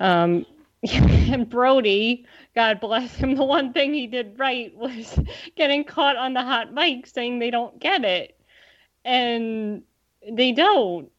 [0.00, 0.46] um,
[0.92, 5.18] and Brodie, God bless him, the one thing he did right was
[5.56, 8.38] getting caught on the hot mic saying they don't get it.
[9.04, 9.82] And
[10.30, 11.10] they don't.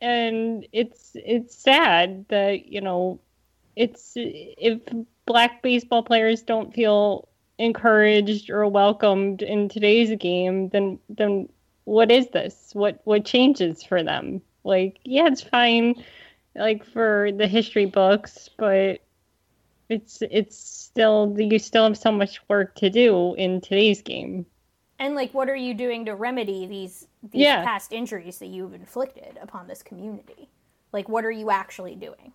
[0.00, 3.20] And it's it's sad that, you know,
[3.76, 4.80] it's if
[5.26, 7.28] black baseball players don't feel
[7.58, 11.48] encouraged or welcomed in today's game, then then
[11.84, 12.70] what is this?
[12.72, 14.40] What what changes for them?
[14.64, 16.02] Like, yeah, it's fine
[16.54, 19.00] like for the history books, but
[19.88, 24.46] it's it's still you still have so much work to do in today's game.
[24.98, 27.64] And like, what are you doing to remedy these these Yeah.
[27.64, 30.48] past injuries that you've inflicted upon this community?
[30.92, 32.32] Like, what are you actually doing?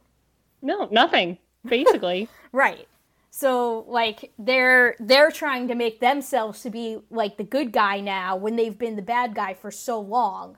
[0.62, 1.38] No, nothing.
[1.66, 2.88] Basically, Right.
[3.32, 8.36] So like they're they're trying to make themselves to be like the good guy now
[8.36, 10.58] when they've been the bad guy for so long.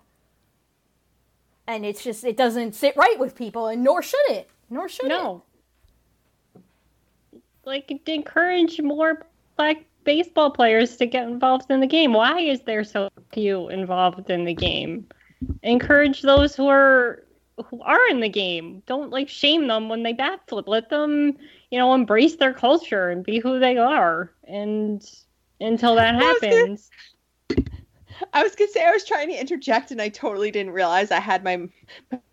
[1.68, 4.50] And it's just it doesn't sit right with people and nor should it.
[4.70, 5.44] Nor should no.
[7.66, 9.26] Like to encourage more
[9.58, 12.14] black baseball players to get involved in the game.
[12.14, 15.06] Why is there so few involved in the game?
[15.64, 17.24] Encourage those who are
[17.66, 18.82] who are in the game.
[18.86, 20.68] Don't like shame them when they bat flip.
[20.68, 21.36] Let them,
[21.72, 24.32] you know, embrace their culture and be who they are.
[24.46, 25.04] And
[25.60, 26.90] until that happens,
[28.34, 31.20] I was gonna say I was trying to interject and I totally didn't realize I
[31.20, 31.68] had my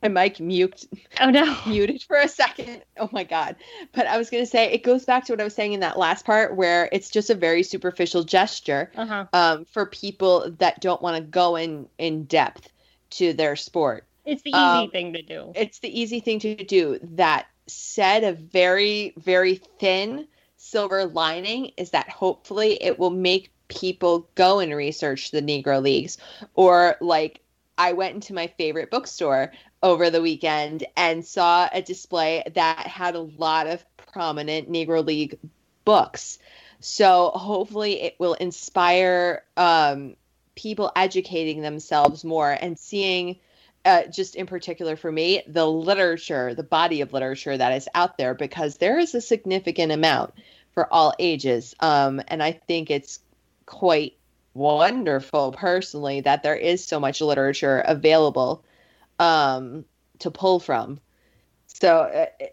[0.02, 0.84] my mic mute.
[1.20, 2.82] Oh no, muted for a second.
[2.98, 3.56] Oh my god!
[3.92, 5.98] But I was gonna say it goes back to what I was saying in that
[5.98, 9.26] last part where it's just a very superficial gesture Uh-huh.
[9.32, 12.68] um, for people that don't want to go in in depth
[13.10, 14.06] to their sport.
[14.24, 15.52] it's the easy Um, thing to do.
[15.54, 16.98] It's the easy thing to do.
[17.02, 20.26] That said, a very very thin
[20.56, 26.18] silver lining is that hopefully it will make people go and research the Negro Leagues.
[26.54, 27.40] Or like
[27.78, 29.52] I went into my favorite bookstore
[29.82, 35.38] over the weekend and saw a display that had a lot of prominent Negro League
[35.84, 36.38] books.
[36.80, 40.16] So hopefully it will inspire um,
[40.54, 43.38] people educating themselves more and seeing
[43.84, 48.16] uh, just in particular for me, the literature, the body of literature that is out
[48.16, 50.32] there, because there is a significant amount
[50.72, 51.74] for all ages.
[51.80, 53.20] Um, and I think it's
[53.66, 54.16] quite
[54.54, 58.64] wonderful, personally, that there is so much literature available
[59.18, 59.84] um,
[60.20, 61.00] to pull from.
[61.66, 62.46] So uh,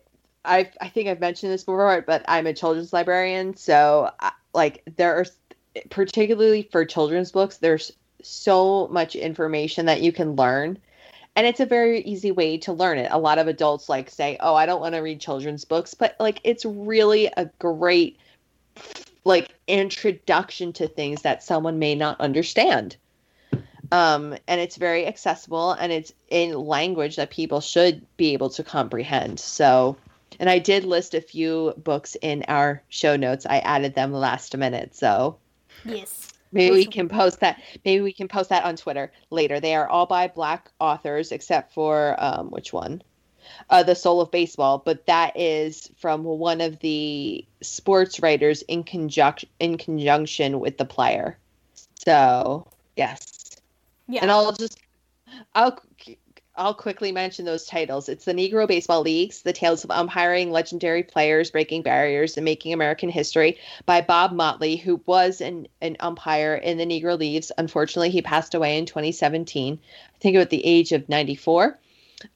[0.44, 3.56] I, I think I've mentioned this before, but I'm a children's librarian.
[3.56, 5.26] So, uh, like, there are,
[5.90, 7.92] particularly for children's books, there's
[8.24, 10.78] so much information that you can learn
[11.36, 14.38] and it's a very easy way to learn it a lot of adults like say
[14.40, 18.18] oh i don't want to read children's books but like it's really a great
[19.24, 22.98] like introduction to things that someone may not understand
[23.92, 28.64] um and it's very accessible and it's in language that people should be able to
[28.64, 29.96] comprehend so
[30.40, 34.56] and i did list a few books in our show notes i added them last
[34.56, 35.38] minute so
[35.86, 36.34] Yes.
[36.52, 37.62] Maybe we can post that.
[37.86, 39.60] Maybe we can post that on Twitter later.
[39.60, 43.02] They are all by black authors, except for um, which one?
[43.70, 48.84] Uh, the Soul of Baseball, but that is from one of the sports writers in
[48.84, 51.38] conjunction in conjunction with the player.
[52.06, 53.52] So yes,
[54.08, 54.22] Yeah.
[54.22, 54.80] and I'll just
[55.56, 55.80] I'll
[56.58, 58.10] I'll quickly mention those titles.
[58.10, 62.74] It's the Negro Baseball Leagues, The Tales of Umpiring, Legendary Players, Breaking Barriers, and Making
[62.74, 67.54] American History by Bob Motley, who was an, an umpire in the Negro Leagues.
[67.58, 69.80] Unfortunately, he passed away in 2017,
[70.14, 71.80] I think at the age of 94.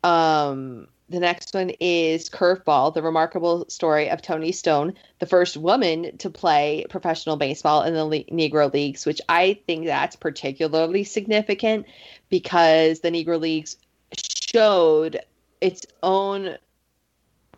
[0.03, 6.17] Um, the next one is Curveball, the remarkable story of Toni Stone, the first woman
[6.17, 11.85] to play professional baseball in the Le- Negro Leagues, which I think that's particularly significant
[12.29, 13.77] because the Negro Leagues
[14.17, 15.19] showed
[15.61, 16.57] its own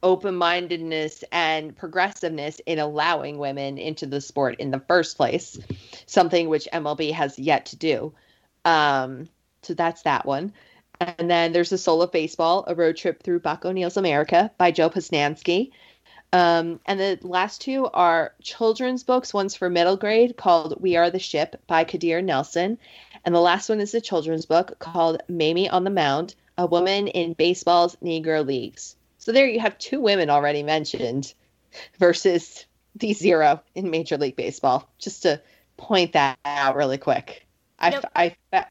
[0.03, 5.57] open-mindedness and progressiveness in allowing women into the sport in the first place
[6.05, 8.13] something which mlb has yet to do.
[8.63, 9.27] Um,
[9.63, 10.53] so that's that one
[10.99, 14.71] and then there's the soul of baseball a road trip through buck o'neil's america by
[14.71, 15.71] joe posnanski
[16.33, 21.09] um, and the last two are children's books one's for middle grade called we are
[21.09, 22.77] the ship by kadir nelson
[23.25, 27.07] and the last one is a children's book called mamie on the mound a woman
[27.07, 31.33] in baseball's negro leagues so there you have two women already mentioned
[31.99, 34.89] versus the zero in Major League Baseball.
[34.99, 35.41] Just to
[35.77, 37.45] point that out really quick.
[37.79, 38.05] I, Nope.
[38.15, 38.65] I, I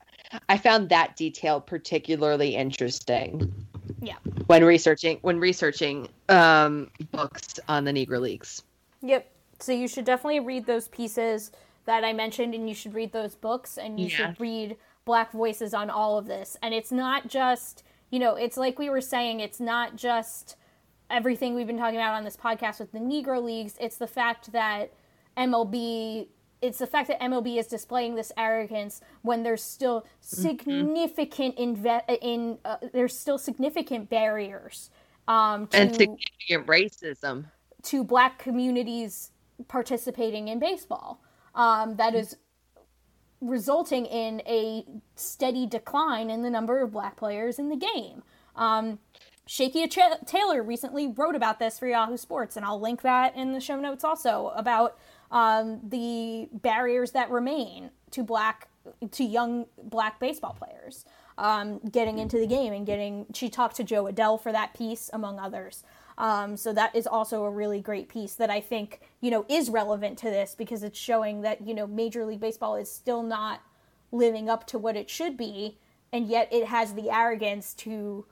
[0.56, 3.52] found that detail particularly interesting
[4.00, 4.16] Yeah.
[4.46, 8.62] when researching when researching um, books on the Negro Leagues.
[9.02, 9.30] Yep.
[9.60, 11.50] So you should definitely read those pieces
[11.86, 14.16] that I mentioned, and you should read those books, and you Yeah.
[14.16, 16.56] should read Black Voices on all of this.
[16.62, 20.56] And it's not just, you know, it's like we were saying, it's not just
[21.08, 23.76] everything we've been talking about on this podcast with the Negro Leagues.
[23.80, 24.92] It's the fact that
[25.36, 26.26] MLB
[26.62, 30.42] it's the fact that MLB is displaying this arrogance when there's still Mm-hmm.
[30.42, 34.90] significant inve- in uh, there's still significant barriers
[35.28, 37.44] um, to and significant racism.
[37.84, 39.30] to black communities
[39.68, 41.20] participating in baseball.
[41.54, 42.36] Um, that is
[43.40, 44.84] resulting in a
[45.14, 48.22] steady decline in the number of black players in the game.
[48.56, 48.98] Um,
[49.48, 53.52] Shakeia Ch- Taylor recently wrote about this for Yahoo Sports, and I'll link that in
[53.52, 54.98] the show notes also about
[55.36, 58.68] um, the barriers that remain to black
[59.10, 61.04] to young black baseball players
[61.36, 63.26] um, getting into the game and getting.
[63.34, 65.84] She talked to Jo Adell for that piece, among others.
[66.16, 69.68] Um, so that is also a really great piece that I think you know is
[69.68, 73.60] relevant to this because it's showing that you know Major League Baseball is still not
[74.12, 75.76] living up to what it should be,
[76.14, 78.24] and yet it has the arrogance to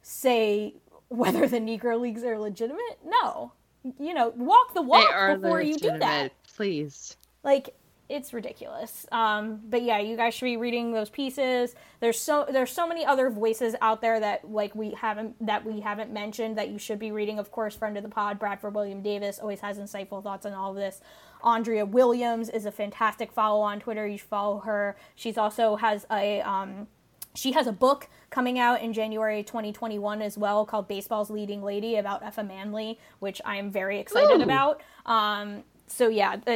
[0.00, 0.76] say
[1.08, 2.98] whether the Negro Leagues are legitimate.
[3.04, 3.52] No,
[3.98, 6.32] you know, walk the walk before you do that.
[6.56, 7.16] Please.
[7.44, 7.74] Like
[8.08, 9.04] it's ridiculous.
[9.10, 11.74] Um, but yeah, you guys should be reading those pieces.
[12.00, 15.80] There's so there's so many other voices out there that like we haven't that we
[15.80, 17.38] haven't mentioned that you should be reading.
[17.38, 20.70] Of course, friend of the pod, Bradford William Davis always has insightful thoughts on all
[20.70, 21.00] of this.
[21.42, 24.06] Andrea Williams is a fantastic follow on Twitter.
[24.06, 24.96] You should follow her.
[25.14, 26.86] She's also has a um,
[27.34, 31.96] she has a book coming out in January 2021 as well called Baseball's Leading Lady
[31.96, 34.44] about Effa Manley, which I am very excited Ooh.
[34.44, 34.82] about.
[35.04, 36.50] Um, so yeah, uh,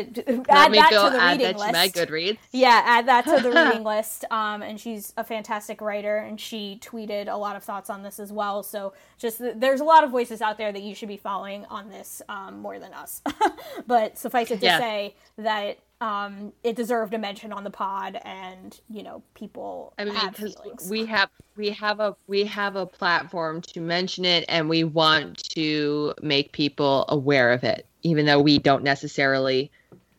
[0.48, 1.66] add that go to the add reading that list.
[1.68, 2.38] to my Goodreads.
[2.52, 4.24] Yeah, add that to the reading list.
[4.30, 8.18] Um, and she's a fantastic writer, and she tweeted a lot of thoughts on this
[8.20, 8.62] as well.
[8.62, 11.88] So just there's a lot of voices out there that you should be following on
[11.90, 13.22] this um, more than us.
[13.86, 14.78] but suffice it to Yeah.
[14.78, 20.04] say that um, it deserved a mention on the pod, and you know people I
[20.06, 20.88] mean, have because feelings.
[20.90, 25.36] we have we have a we have a platform to mention it, and we want
[25.50, 29.70] to make people aware of it, even though we don't necessarily.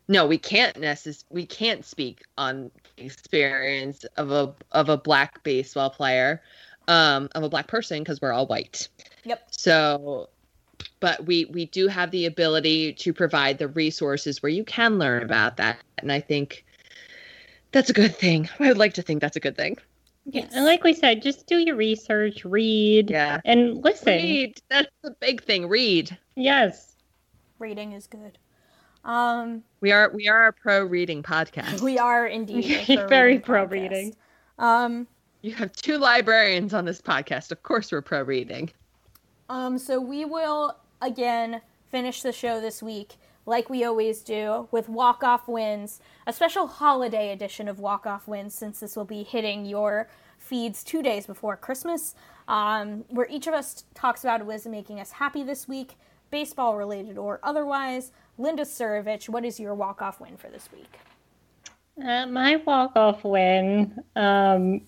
[0.08, 5.90] No, we can't necess- We can't speak on experience of a of a black baseball
[5.90, 6.42] player,
[6.88, 8.90] um, of a black person, because we're all white.
[9.24, 9.48] Yep.
[9.52, 10.30] So,
[11.00, 15.24] but we we do have the ability to provide the resources where you can learn
[15.24, 16.66] about that, and I think
[17.72, 18.50] that's a good thing.
[18.60, 19.78] I would like to think that's a good thing.
[20.26, 23.40] Yeah, and like we said, just do your research, read, Yeah.
[23.46, 24.14] and listen.
[24.22, 24.62] Read.
[24.70, 25.68] That's the big thing.
[25.68, 26.16] Read.
[26.36, 26.91] Yes.
[27.62, 28.40] Reading is good.
[29.06, 31.82] Um, We are we are a pro reading podcast.
[31.82, 33.72] we are indeed pro Very reading pro podcast.
[33.72, 34.16] reading.
[34.60, 35.08] Um,
[35.42, 37.52] You have two librarians on this podcast.
[37.52, 38.72] Of course, we're pro reading.
[39.50, 44.88] Um, so we will again finish the show this week, like we always do, with
[44.90, 49.24] walk off wins, a special holiday edition of walk off wins, since this will be
[49.24, 50.08] hitting your
[50.40, 52.16] feeds two days before Christmas,
[52.48, 55.96] um, where each of us talks about what is making us happy this week,
[56.32, 58.12] baseball related or otherwise.
[58.38, 60.98] Linda Surovich, what is your walk off win for this week?
[62.04, 64.02] Uh, my walk off win.
[64.16, 64.82] Um,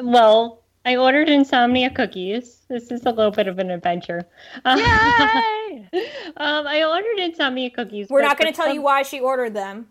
[0.00, 2.64] well, I ordered insomnia cookies.
[2.68, 4.26] This is a little bit of an adventure.
[4.64, 8.08] Um, um, I ordered insomnia cookies.
[8.08, 9.88] We're not going to tell some- you why she ordered them.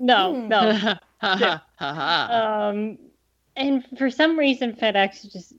[0.00, 0.48] No, Hmm.
[0.48, 0.94] no.
[1.20, 2.68] Ha ha ha ha.
[2.68, 2.96] um,
[3.56, 5.52] and for some reason, FedEx just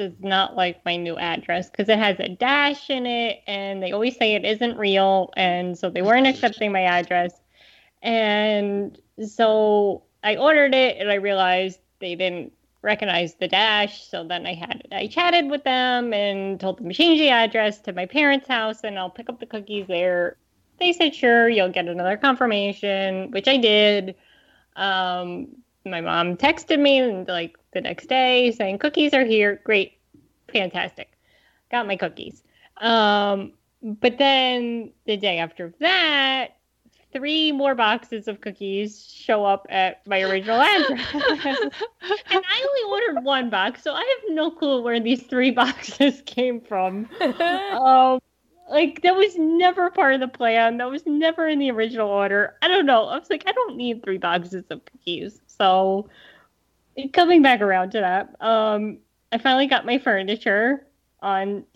[0.00, 3.92] does not like my new address because it has a dash in it, and they
[3.92, 7.34] always say it isn't real, and so they weren't accepting my address.
[8.00, 14.08] And so I ordered it, and I realized they didn't recognize the dash.
[14.08, 17.78] So then I had I chatted with them and told them to change the address
[17.82, 20.38] to my parents' house, and I'll pick up the cookies there.
[20.78, 24.14] They said, "Sure, you'll get another confirmation," which I did.
[24.76, 25.48] Um,
[25.90, 29.60] my mom texted me like the next day saying cookies are here.
[29.64, 29.98] Great,
[30.52, 31.12] fantastic.
[31.70, 32.42] Got my cookies.
[32.78, 33.52] Um,
[33.82, 36.56] but then the day after that,
[37.12, 40.90] three more boxes of cookies show up at my original address.
[41.12, 41.72] and
[42.02, 46.60] I only ordered one box, so I have no clue where these three boxes came
[46.60, 47.08] from.
[47.20, 48.20] um,
[48.70, 50.78] like that was never part of the plan.
[50.78, 52.56] That was never in the original order.
[52.62, 53.06] I don't know.
[53.06, 55.40] I was like, I don't need three boxes of cookies.
[55.60, 56.08] So
[57.12, 58.96] coming back around to that, um,
[59.30, 60.86] I finally got my furniture
[61.20, 61.66] on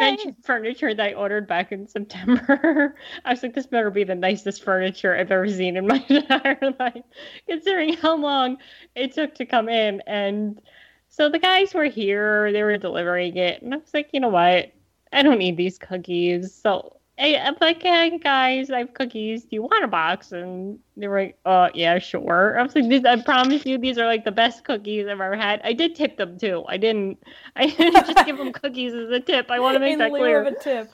[0.00, 2.94] mentioned furniture that I ordered back in September.
[3.24, 6.74] I was like, this better be the nicest furniture I've ever seen in my entire
[6.78, 7.04] life,
[7.48, 8.58] considering how long
[8.94, 10.02] it took to come in.
[10.06, 10.60] And
[11.08, 14.28] so the guys were here, they were delivering it, and I was like, you know
[14.28, 14.72] what?
[15.10, 16.52] I don't need these cookies.
[16.52, 19.42] So Hey, I'm like, hey guys, I have cookies.
[19.42, 20.32] Do you want a box?
[20.32, 22.58] And they were like, oh yeah, sure.
[22.58, 25.36] I was like, these, I promise you, these are like the best cookies I've ever
[25.36, 25.60] had.
[25.62, 26.64] I did tip them too.
[26.68, 27.22] I didn't.
[27.56, 29.48] I didn't just give them cookies as a tip.
[29.50, 30.40] I want to make In that lieu clear.
[30.44, 30.90] of a tip.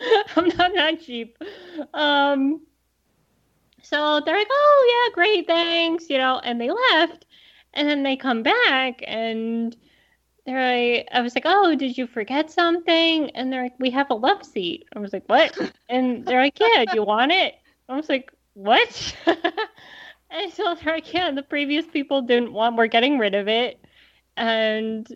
[0.36, 1.38] I'm not that cheap.
[1.94, 2.60] Um,
[3.82, 7.24] so they're like, oh yeah, great, thanks, you know, and they left,
[7.72, 9.76] and then they come back and
[10.46, 13.30] they're like, I was like, oh, did you forget something?
[13.30, 14.86] And they're like, we have a love seat.
[14.94, 15.58] I was like, what?
[15.88, 17.54] And they're like, yeah, do you want it?
[17.88, 19.16] I was like, what?
[20.30, 23.80] and so they're like, yeah, the previous people didn't want, we're getting rid of it,
[24.36, 25.06] and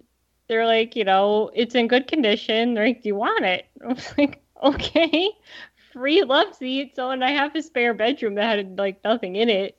[0.49, 2.75] they're like, you know, it's in good condition.
[2.75, 3.67] They're like, do you want it?
[3.85, 5.31] I was like, okay,
[5.93, 6.97] free love seat.
[6.97, 9.79] So, and I have a spare bedroom that had like nothing in it.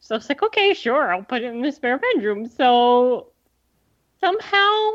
[0.00, 2.46] So I was like, okay, sure, I'll put it in the spare bedroom.
[2.46, 3.29] So
[4.20, 4.90] somehow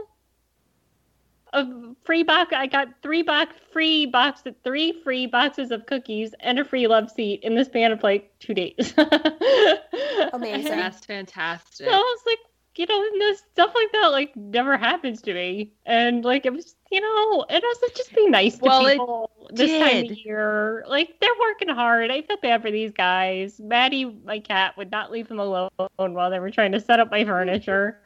[1.53, 1.65] a
[2.03, 6.65] free box, I got three box free box, three free boxes of cookies and a
[6.65, 8.93] free love seat in the span of like two days.
[10.33, 10.71] Amazing.
[10.71, 11.87] That's fantastic.
[11.87, 12.39] So I was like,
[12.75, 16.51] you know, and this stuff like that like never happens to me, and like it
[16.51, 20.83] was, you know, and also just be nice to Well, people this time of year.
[20.87, 22.11] Like they're working hard.
[22.11, 23.61] I feel bad for these guys.
[23.61, 27.09] Maddie, my cat, would not leave them alone while they were trying to set up
[27.11, 28.01] my furniture.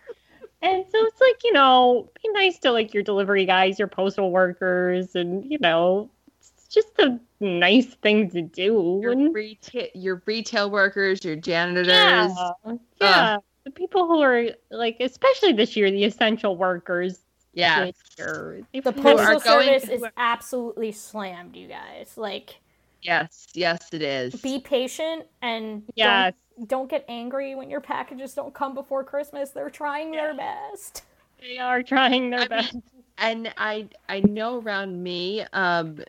[0.61, 4.31] And so it's like, you know, be nice to like your delivery guys, your postal
[4.31, 6.09] workers, and you know,
[6.39, 8.99] it's just a nice thing to do.
[9.01, 11.87] Your, And- retail, your retail workers, your janitors.
[11.87, 12.51] yeah,
[12.99, 13.37] yeah.
[13.63, 17.19] the people who are like, especially this year, the essential workers.
[17.53, 17.89] Yeah.
[18.17, 19.41] year, The postal are going-
[19.79, 22.13] service is absolutely slammed, you guys.
[22.15, 22.59] Like,
[23.01, 24.35] Yes, yes, it is.
[24.41, 26.33] be patient and Yes.
[26.57, 29.51] don't, don't get angry when your packages don't come before Christmas.
[29.51, 31.03] They're trying their best.
[31.39, 32.73] They are trying their I best.
[32.73, 32.83] mean,
[33.17, 35.99] and I I know around me, um,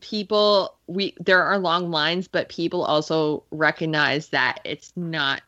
[0.00, 5.42] people we there are long lines, but people also recognize that it's not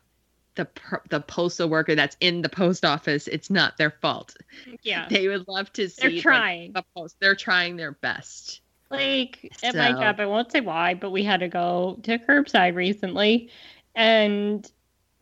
[0.55, 0.67] the
[1.09, 3.27] the postal worker that's in the post office.
[3.27, 4.35] It's not their fault.
[4.83, 5.07] yeah.
[5.09, 6.73] They would love to see They're like, trying.
[6.73, 7.17] the post.
[7.19, 8.60] They're trying their best.
[8.91, 12.75] Like at my job, I won't say why, but we had to go to curbside
[12.75, 13.49] recently,
[13.95, 14.69] and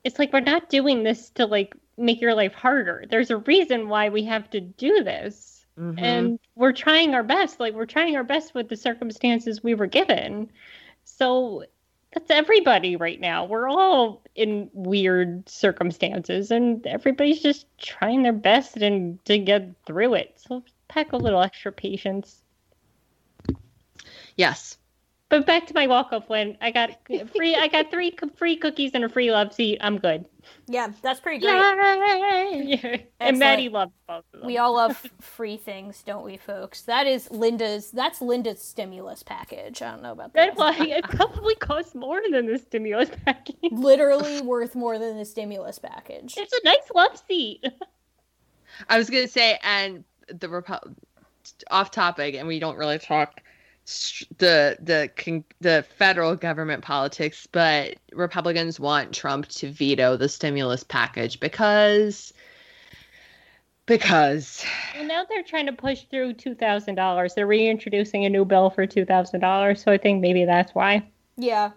[0.03, 3.05] it's like we're not doing this to like make your life harder.
[3.09, 6.01] There's a reason why we have to do this, Mhm.
[6.01, 7.59] and we're trying our best.
[7.59, 10.49] Like we're trying our best with the circumstances we were given.
[11.03, 11.63] So
[12.13, 13.45] that's everybody right now.
[13.45, 20.15] We're all in weird circumstances, and everybody's just trying their best and to get through
[20.15, 20.39] it.
[20.39, 22.41] So pack a little extra patience.
[24.39, 24.77] Yes.
[25.27, 26.91] But back to my walk off when I got
[27.35, 27.55] free.
[27.55, 29.77] I got three free cookies and a free love seat.
[29.81, 30.25] I'm good.
[30.67, 31.51] Yeah, that's pretty great.
[31.53, 33.05] Yay!
[33.19, 34.47] And Maddie loves both of them.
[34.47, 36.83] We all love free things, don't we, folks?
[36.83, 37.91] That is Linda's.
[37.91, 39.81] That's Linda's stimulus package.
[39.81, 40.55] I don't know about that.
[40.55, 43.55] That's why it probably costs more than the stimulus package.
[43.71, 46.35] Literally worth more than the stimulus package.
[46.37, 47.65] It's a nice love seat.
[48.87, 50.95] I was gonna say, and the Repu-
[51.69, 53.48] off topic, and we don't really talk s-
[54.37, 61.39] the the the federal government politics, but Republicans want Trump to veto the stimulus package
[61.39, 62.33] because
[63.85, 64.63] because
[64.95, 67.33] Well, now they're trying to push through two thousand dollars.
[67.33, 69.81] They're reintroducing a new bill for two thousand dollars.
[69.83, 71.07] So I think maybe that's why.
[71.37, 71.71] Yeah,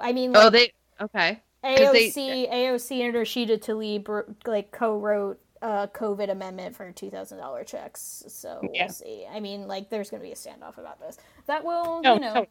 [0.00, 4.70] I mean, oh like, they okay 'Cause they- AOC AOC and Rashida Tlaib wr- like
[4.70, 8.24] co-wrote a COVID amendment for two thousand dollar checks.
[8.28, 8.84] So Yeah.
[8.86, 9.26] we'll see.
[9.30, 11.18] I mean, like, there's going to be a standoff about this.
[11.46, 12.48] That will, Oh, you know, totally.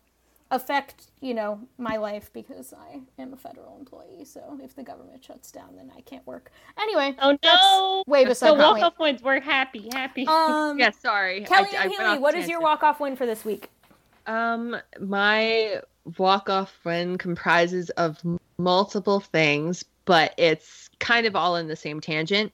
[0.51, 4.25] affect you know my life because I am a federal employee.
[4.25, 6.51] So if the government shuts down, then I can't work.
[6.79, 8.03] Anyway, Oh no!
[8.07, 9.21] way beside So the walk off wins.
[9.21, 10.25] We're happy, happy.
[10.27, 13.15] Um, yeah sorry Kelly I- I and Healy, off what is your walk off win
[13.15, 13.69] for this week?
[14.27, 15.81] Um, my
[16.17, 18.17] walk off win comprises of
[18.57, 22.51] multiple things, but it's kind of all in the same tangent.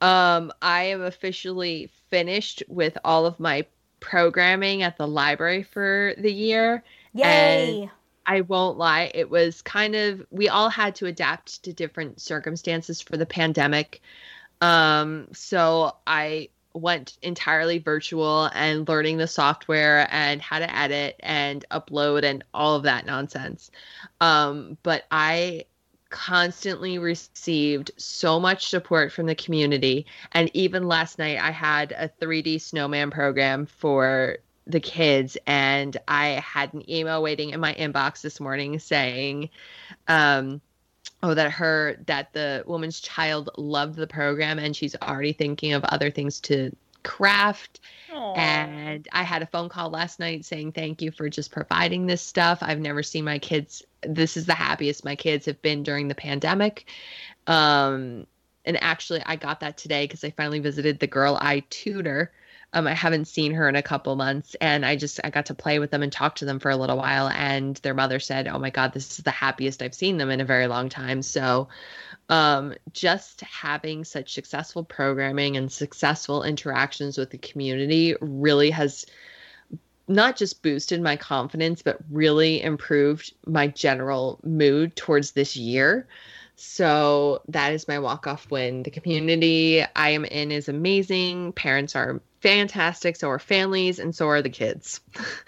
[0.00, 3.66] Um, I am officially finished with all of my
[4.00, 6.82] programming at the library for the year.
[7.12, 7.82] Yay!
[7.82, 7.90] And
[8.26, 13.00] I won't lie, it was kind of we all had to adapt to different circumstances
[13.00, 14.00] for the pandemic.
[14.60, 21.64] Um, so I went entirely virtual and learning the software and how to edit and
[21.70, 23.70] upload and all of that nonsense.
[24.20, 25.64] Um, but I
[26.10, 30.06] constantly received so much support from the community.
[30.32, 36.42] And even last night, I had a 3D snowman program for the kids, and I
[36.44, 39.48] had an email waiting in my inbox this morning saying,
[40.06, 40.60] um,
[41.22, 45.84] oh that her that the woman's child loved the program and she's already thinking of
[45.84, 47.80] other things to craft
[48.12, 48.34] Aw.
[48.34, 52.06] and And I had a phone call last night saying thank you for just providing
[52.06, 52.58] this stuff.
[52.60, 53.84] I've never seen my kids.
[54.02, 56.86] This is the happiest my kids have been during the pandemic.
[57.46, 58.26] Um,
[58.64, 62.32] and actually, I got that today because I finally visited the girl I tutor.
[62.72, 65.54] Um, I haven't seen her in a couple months, and I just I got to
[65.54, 67.28] play with them and talk to them for a little while.
[67.28, 70.40] And their mother said, "Oh my God, this is the happiest I've seen them in
[70.40, 71.68] a very long time." So,
[72.28, 79.04] um, just having such successful programming and successful interactions with the community really has
[80.10, 86.06] not just boosted my confidence, but really improved my general mood towards this year.
[86.56, 88.82] So that is my walk off win.
[88.82, 91.52] The community I am in is amazing.
[91.52, 93.16] Parents are fantastic.
[93.16, 95.00] So are families, and so are the kids.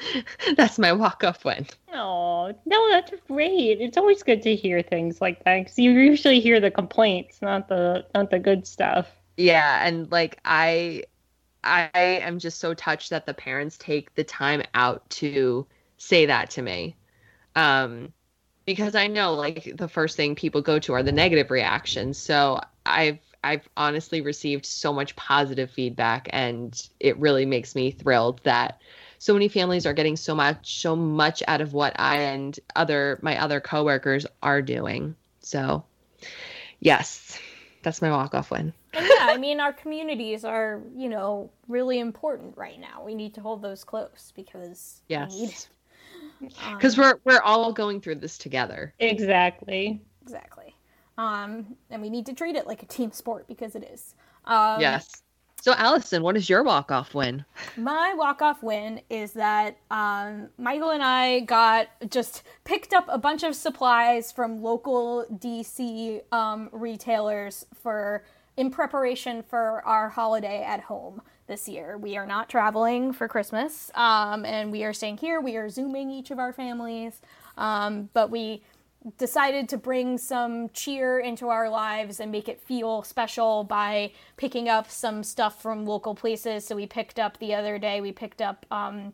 [0.57, 1.67] that's my walk off win.
[1.93, 3.81] Oh, no, that's great.
[3.81, 7.69] It's always good to hear things like that because you usually hear the complaints, not
[7.69, 9.09] the not the good stuff.
[9.37, 11.05] Yeah, and like I,
[11.65, 15.67] I am just so touched that the parents take the time out to
[15.97, 16.97] say that to me.
[17.55, 18.13] Um,
[18.65, 22.19] because I know like the first thing people go to are the negative reactions.
[22.19, 28.41] So I've I've honestly received so much positive feedback and it really makes me thrilled
[28.45, 28.81] that
[29.19, 33.19] so many families are getting so much so much out of what I and other
[33.23, 35.17] my other coworkers are doing.
[35.41, 35.85] So
[36.79, 37.39] yes,
[37.83, 38.73] that's my walk off win.
[38.95, 43.03] And yeah, I mean our communities are, you know, really important right now.
[43.05, 45.69] We need to hold those close because yes
[46.75, 48.95] because um, we're we're all going through this together.
[48.99, 50.01] Exactly.
[50.23, 50.75] Exactly.
[51.19, 54.15] Um, and we need to treat it like a team sport because it is.
[54.45, 55.23] Um, yes.
[55.63, 57.45] So, Allison, what is your walk off win?
[57.77, 63.17] My walk off win is that um, Michael and I got just picked up a
[63.17, 68.25] bunch of supplies from local DC um, retailers for
[68.57, 71.97] in preparation for our holiday at home this year.
[71.97, 75.41] We are not traveling for Christmas, um, and we are staying here.
[75.41, 77.23] We are zooming each of our families,
[77.57, 78.65] um, but we
[79.19, 84.69] decided to bring some cheer into our lives and make it feel special by picking
[84.69, 86.67] up some stuff from local places.
[86.67, 88.01] So we picked up the other day.
[88.01, 89.13] We picked up um,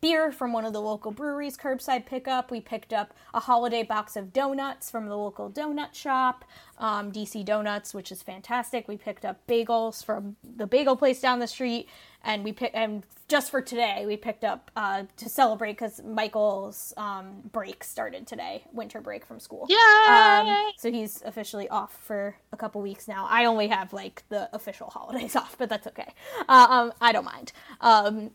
[0.00, 2.50] beer from one of the local breweries curbside pickup.
[2.50, 6.44] We picked up a holiday box of donuts from the local donut shop,
[6.78, 8.88] um, DC Donuts, which is fantastic.
[8.88, 11.88] We picked up bagels from the bagel place down the street,
[12.22, 16.92] and we picked and just for today we picked up uh, to celebrate because Michael's
[16.96, 19.66] um, break started today, winter break from school.
[19.68, 20.44] Yeah.
[20.46, 23.26] Um, so he's officially off for a couple weeks now.
[23.28, 26.12] I only have like the official holidays off, but that's okay.
[26.48, 27.52] Uh, um, I don't mind.
[27.80, 28.30] Um,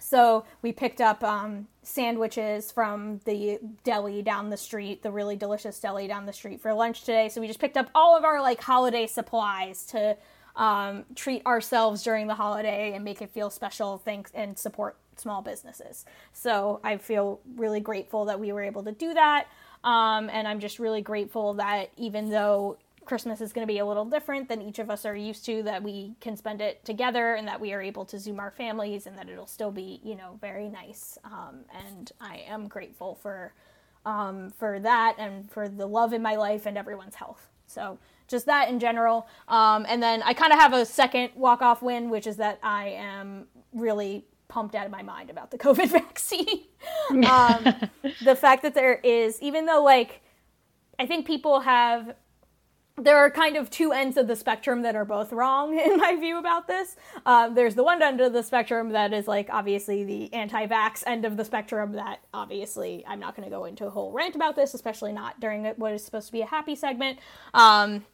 [0.00, 5.80] so we picked up um, sandwiches from the deli down the street, the really delicious
[5.80, 7.28] deli down the street for lunch today.
[7.28, 10.16] So we just picked up all of our like holiday supplies to
[10.58, 13.96] um, treat ourselves during the holiday and make it feel special.
[13.96, 16.04] Thanks and support small businesses.
[16.32, 19.46] So I feel really grateful that we were able to do that.
[19.84, 23.86] Um, and I'm just really grateful that even though Christmas is going to be a
[23.86, 27.34] little different than each of us are used to, that we can spend it together
[27.34, 30.16] and that we are able to Zoom our families and that it'll still be, you
[30.16, 31.16] know, very nice.
[31.24, 33.54] Um, and I am grateful for,
[34.04, 37.48] um, for that and for the love in my life and everyone's health.
[37.66, 37.98] So
[38.28, 39.26] just that in general.
[39.48, 42.58] Um, and then I kind of have a second walk off win, which is that
[42.62, 46.64] I am really pumped out of my mind about the COVID vaccine.
[47.28, 47.74] um,
[48.22, 50.20] the fact that there is, even though like,
[50.98, 52.14] I think people have
[53.00, 56.16] there are kind of two ends of the spectrum that are both wrong in my
[56.16, 56.96] view about this.
[57.26, 61.24] Um, there's the one end of the spectrum that is like obviously the anti-vax end
[61.24, 61.92] of the spectrum.
[61.92, 65.38] That obviously I'm not going to go into a whole rant about this, especially not
[65.40, 67.18] during what is supposed to be a happy segment.
[67.54, 68.04] Um,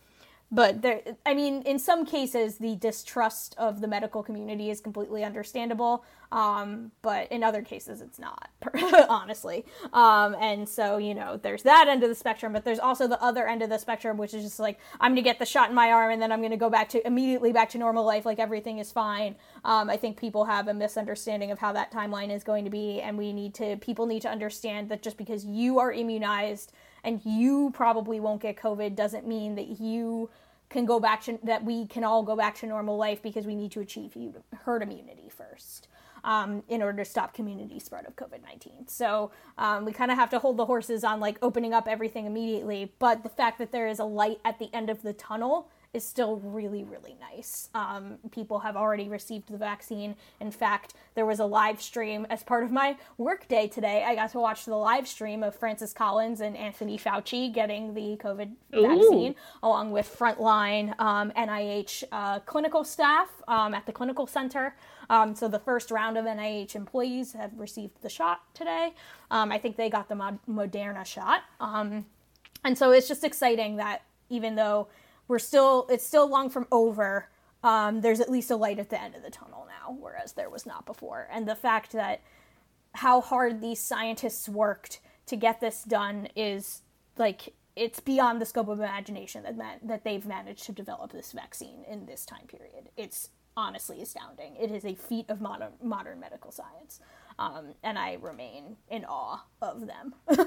[0.54, 5.24] but there i mean in some cases the distrust of the medical community is completely
[5.24, 6.04] understandable
[6.34, 8.50] um, but in other cases it's not
[9.08, 9.64] honestly.
[9.92, 13.22] Um, and so you know there's that end of the spectrum but there's also the
[13.22, 15.74] other end of the spectrum which is just like i'm gonna get the shot in
[15.74, 18.40] my arm and then i'm gonna go back to immediately back to normal life like
[18.40, 19.36] everything is fine.
[19.64, 23.00] Um, i think people have a misunderstanding of how that timeline is going to be
[23.00, 26.72] and we need to people need to understand that just because you are immunized
[27.04, 30.28] and you probably won't get covid doesn't mean that you
[30.74, 33.54] can go back to that we can all go back to normal life because we
[33.54, 34.16] need to achieve
[34.64, 35.88] herd immunity first.
[36.24, 38.88] Um, in order to stop community spread of COVID 19.
[38.88, 42.24] So um, we kind of have to hold the horses on like opening up everything
[42.24, 42.94] immediately.
[42.98, 46.04] But the fact that there is a light at the end of the tunnel is
[46.04, 47.70] still really, really nice.
[47.74, 50.16] Um, people have already received the vaccine.
[50.40, 54.04] In fact, there was a live stream as part of my workday today.
[54.04, 58.16] I got to watch the live stream of Francis Collins and Anthony Fauci getting the
[58.16, 58.88] COVID Ooh.
[58.88, 64.74] vaccine, along with frontline um, NIH uh, clinical staff um, at the clinical center.
[65.08, 68.94] Um, so the first round of NIH employees have received the shot today.
[69.30, 71.42] Um, I think they got the Mod- Moderna shot.
[71.60, 72.06] Um,
[72.64, 74.88] and so it's just exciting that even though
[75.28, 77.28] we're still, it's still long from over,
[77.62, 80.50] um, there's at least a light at the end of the tunnel now, whereas there
[80.50, 81.28] was not before.
[81.32, 82.20] And the fact that
[82.92, 86.82] how hard these scientists worked to get this done is
[87.16, 91.32] like it's beyond the scope of imagination that man- that they've managed to develop this
[91.32, 92.90] vaccine in this time period.
[92.96, 94.56] It's honestly astounding.
[94.56, 97.00] It is a feat of modern modern medical science,
[97.38, 100.14] um, and I remain in awe of them.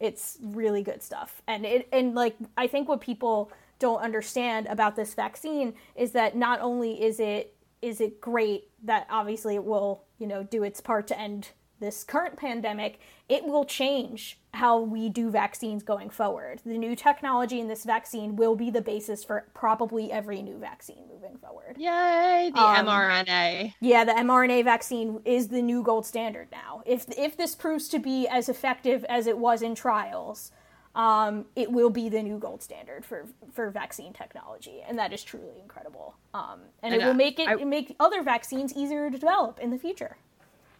[0.00, 4.96] it's really good stuff, and it and like I think what people don't understand about
[4.96, 10.04] this vaccine is that not only is it is it great that obviously it will
[10.18, 11.50] you know do its part to end
[11.80, 12.98] this current pandemic,
[13.28, 16.60] it will change how we do vaccines going forward.
[16.64, 21.04] The new technology in this vaccine will be the basis for probably every new vaccine
[21.12, 21.76] moving forward.
[21.78, 23.74] Yay, the Um, mRNA.
[23.80, 26.82] Yeah, the mRNA vaccine is the new gold standard now.
[26.86, 30.50] If if this proves to be as effective as it was in trials,
[30.94, 35.22] um, it will be the new gold standard for for vaccine technology, and that is
[35.22, 36.14] truly incredible.
[36.34, 39.58] Um, and, And, it will uh, make it I- make other vaccines easier to develop
[39.60, 40.16] in the future,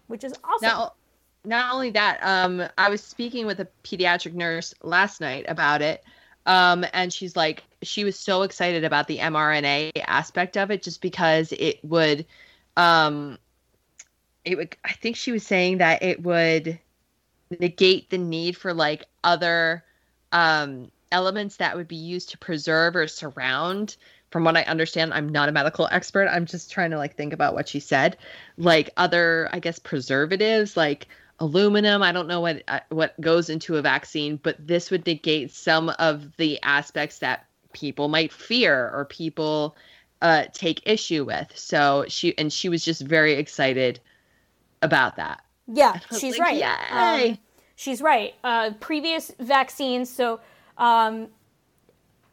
[0.06, 0.68] which is awesome.
[0.68, 0.94] Not,
[1.44, 6.02] not only that, um, I was speaking with a pediatric nurse last night about it,
[6.46, 11.00] um, and she's like, she was so excited about the mRNA aspect of it, just
[11.00, 12.26] because it would,
[12.76, 13.38] um,
[14.44, 14.76] it would.
[14.84, 16.78] I think she was saying that it would
[17.60, 19.84] negate the need for like other
[20.32, 23.96] um, elements that would be used to preserve or surround.
[24.30, 26.28] From what I understand, I'm not a medical expert.
[26.28, 28.18] I'm just trying to like think about what she said,
[28.58, 31.08] like other, I guess, preservatives, like
[31.40, 32.02] aluminum.
[32.02, 35.88] I don't know what uh, what goes into a vaccine, but this would negate some
[35.98, 39.76] of the aspects that people might fear or people
[40.20, 41.50] uh, take issue with.
[41.56, 44.00] So she and she was just very excited
[44.82, 45.42] about that.
[45.66, 46.56] Yeah, she's like, right.
[46.56, 47.38] "Yay." Um,
[47.78, 48.34] she's right.
[48.42, 50.40] Uh, previous vaccines, so
[50.76, 51.28] um,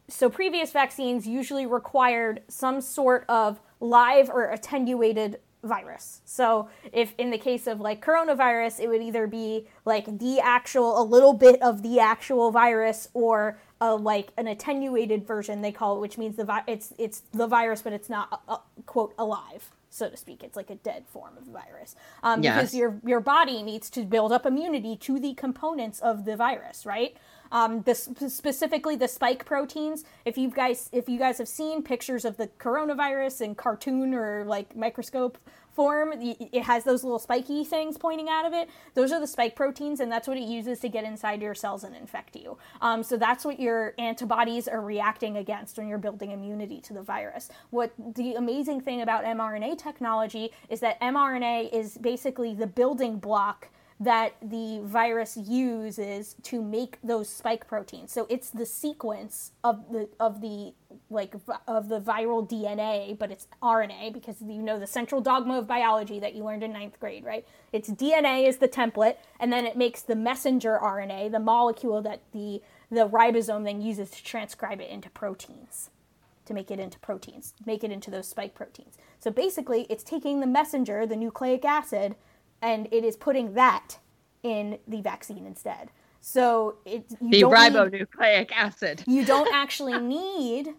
[0.08, 6.22] so previous vaccines usually required some sort of live or attenuated virus.
[6.26, 11.02] So if in the case of like coronavirus, it would either be like the actual
[11.02, 15.98] a little bit of the actual virus or a, like an attenuated version they call
[15.98, 19.72] it, which means the vi- it's it's the virus but it's not uh, quote alive
[19.96, 20.44] so to speak.
[20.44, 22.56] It's like a dead form of the virus um, Yes.
[22.58, 26.86] because your your body needs to build up immunity to the components of the virus,
[26.86, 27.16] right?
[27.52, 30.04] Um, this specifically the spike proteins.
[30.26, 34.44] If you guys if you guys have seen pictures of the coronavirus in cartoon or
[34.46, 35.38] like microscope
[35.76, 38.69] form, it has those little spiky things pointing out of it.
[38.93, 41.84] Those are the spike proteins, and that's what it uses to get inside your cells
[41.84, 42.57] and infect you.
[42.81, 47.02] Um, so that's what your antibodies are reacting against when you're building immunity to the
[47.02, 47.49] virus.
[47.69, 53.69] What the amazing thing about mRNA technology is that mRNA is basically the building block
[54.00, 58.12] that the virus uses to make those spike proteins.
[58.12, 60.74] So it's the sequence of the of the
[61.10, 61.36] like
[61.68, 66.20] of the viral DNA, but it's RNA because you know the central dogma of biology
[66.20, 67.48] that you learned in ninth grade, right?
[67.72, 72.22] It's DNA is the template, and then it makes the messenger RNA, the molecule that
[72.34, 72.62] the
[72.92, 75.90] the ribosome then uses to transcribe it into proteins
[76.46, 78.98] to make it into proteins, make it into those spike proteins.
[79.20, 82.16] So basically, it's taking the messenger, the nucleic acid,
[82.61, 83.98] and it is putting that
[84.44, 85.91] in the vaccine instead.
[86.22, 89.03] So it you The don't need- ribonucleic acid.
[89.07, 90.73] you don't actually need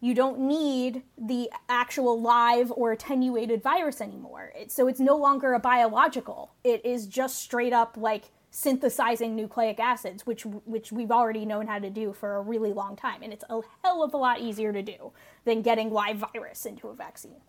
[0.00, 4.52] you don't need the actual live or attenuated virus anymore.
[4.54, 6.52] It, so it's no longer a biological.
[6.62, 11.78] It is just straight up like synthesizing nucleic acids, which which we've already known how
[11.78, 14.72] to do for a really long time, and it's a hell of a lot easier
[14.72, 15.12] to do
[15.44, 17.40] than getting live virus into a vaccine.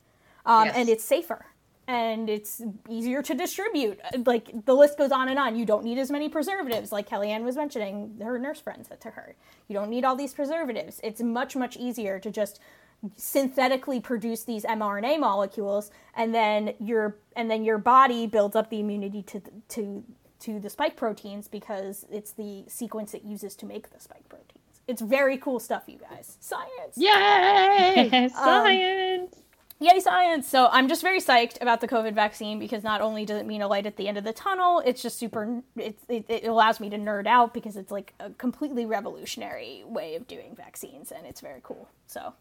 [0.45, 0.75] Um, Yes.
[0.77, 1.45] And it's safer
[1.87, 3.99] and it's easier to distribute.
[4.25, 5.55] Like the list goes on and on.
[5.55, 8.19] You don't need as many preservatives, like Kellyanne was mentioning.
[8.21, 9.35] Her nurse friend said to her,
[9.67, 10.99] "You don't need all these preservatives.
[11.03, 12.59] It's much much easier to just
[13.15, 18.79] synthetically produce these mRNA molecules, and then your and then your body builds up the
[18.79, 20.03] immunity to the, to
[20.41, 24.81] to the spike proteins because it's the sequence it uses to make the spike proteins.
[24.87, 26.37] It's very cool stuff, you guys.
[26.39, 26.95] Science.
[26.95, 28.09] Yay!
[28.23, 29.35] Um, Science.
[29.79, 30.47] Yay, science!
[30.47, 33.61] So I'm just very psyched about the COVID vaccine because not only does it mean
[33.61, 35.61] a light at the end of the tunnel, it's just super.
[35.75, 40.15] It, it, it allows me to nerd out because it's like a completely revolutionary way
[40.15, 41.87] of doing vaccines, and it's very cool.
[42.07, 42.33] So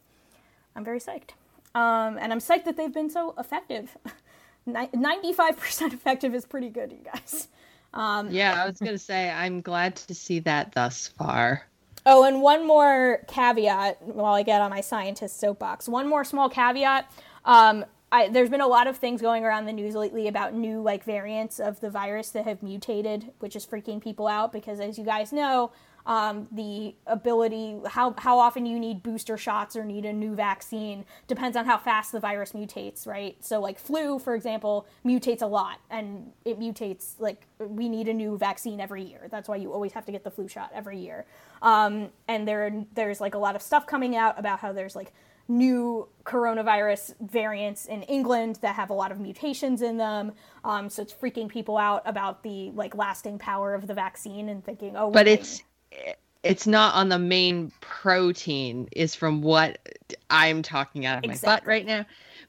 [0.74, 1.30] I'm very psyched,
[1.74, 3.96] um, and I'm psyched that they've been so effective.
[4.66, 7.48] Ninety-five percent effective is pretty good, you guys.
[7.92, 11.66] Um, yeah, I was gonna say I'm glad to see that thus far.
[12.08, 15.88] Oh, and one more caveat while I get on my scientist soapbox.
[15.88, 17.10] One more small caveat.
[17.44, 20.80] Um, I, there's been a lot of things going around the news lately about new
[20.80, 24.96] like variants of the virus that have mutated, which is freaking people out because, as
[24.96, 25.72] you guys know,
[26.06, 31.04] um, the ability how how often you need booster shots or need a new vaccine
[31.26, 33.36] depends on how fast the virus mutates, right?
[33.44, 38.14] So like flu, for example, mutates a lot, and it mutates like we need a
[38.14, 39.26] new vaccine every year.
[39.30, 41.26] That's why you always have to get the flu shot every year.
[41.60, 45.12] Um, and there there's like a lot of stuff coming out about how there's like
[45.48, 50.32] new coronavirus variants in England that have a lot of mutations in them.
[50.64, 54.64] Um, so it's freaking people out about the like lasting power of the vaccine and
[54.64, 55.62] thinking, oh, but it's
[56.42, 58.88] it's not on the main protein.
[58.92, 59.78] Is from what
[60.30, 61.48] I'm talking out of exactly.
[61.48, 62.06] my butt right now.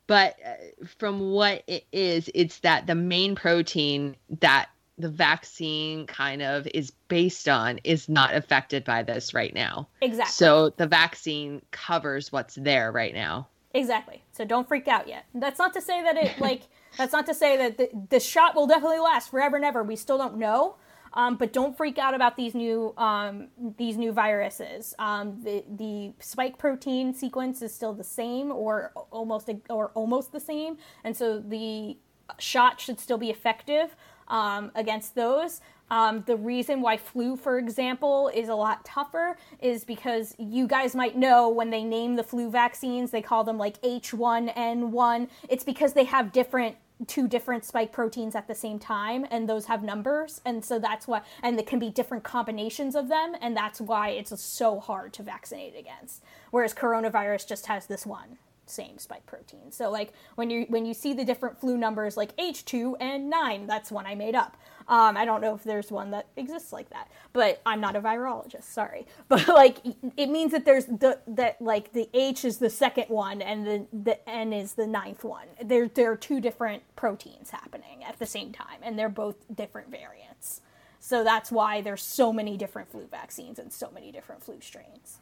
[0.07, 6.41] But uh, from what it is, it's that the main protein that the vaccine kind
[6.41, 9.88] of is based on is not affected by this right now.
[10.02, 10.32] Exactly.
[10.32, 13.48] So the vaccine covers what's there right now.
[13.74, 14.24] Exactly.
[14.32, 15.26] So don't freak out yet.
[15.36, 16.64] That's not to say that it like
[16.98, 19.84] that's not to say that the, the shot will definitely last forever and ever.
[19.84, 20.78] We still don't know.
[21.13, 23.47] Um, but don't freak out about these new um,
[23.77, 24.93] these new viruses.
[24.99, 30.39] Um, the the spike protein sequence is still the same, or almost or almost the
[30.39, 31.97] same, and so the
[32.39, 33.95] shot should still be effective
[34.27, 35.61] um, against those.
[35.89, 40.95] Um, the reason why flu, for example, is a lot tougher is because you guys
[40.95, 45.29] might know when they name the flu vaccines, they call them like H1N1.
[45.47, 46.75] It's because they have different
[47.06, 51.07] two different spike proteins at the same time and those have numbers and so that's
[51.07, 55.14] why and there can be different combinations of them and that's why it's so hard
[55.14, 58.38] to vaccinate against whereas coronavirus just has this one
[58.69, 59.72] same spike protein.
[59.72, 63.68] So like when you when you see the different flu numbers like H2 and 9,
[63.68, 64.57] that's one I made up.
[64.89, 68.01] Um, I don't know if there's one that exists like that, but I'm not a
[68.01, 68.64] virologist.
[68.64, 69.80] Sorry, but like
[70.15, 73.85] it means that there's the that like the H is the second one and the
[73.91, 75.47] the N is the ninth one.
[75.64, 79.91] There there are two different proteins happening at the same time, and they're both different
[79.91, 80.61] variants.
[80.99, 85.19] So that's why there's so many different flu vaccines and so many different flu strains.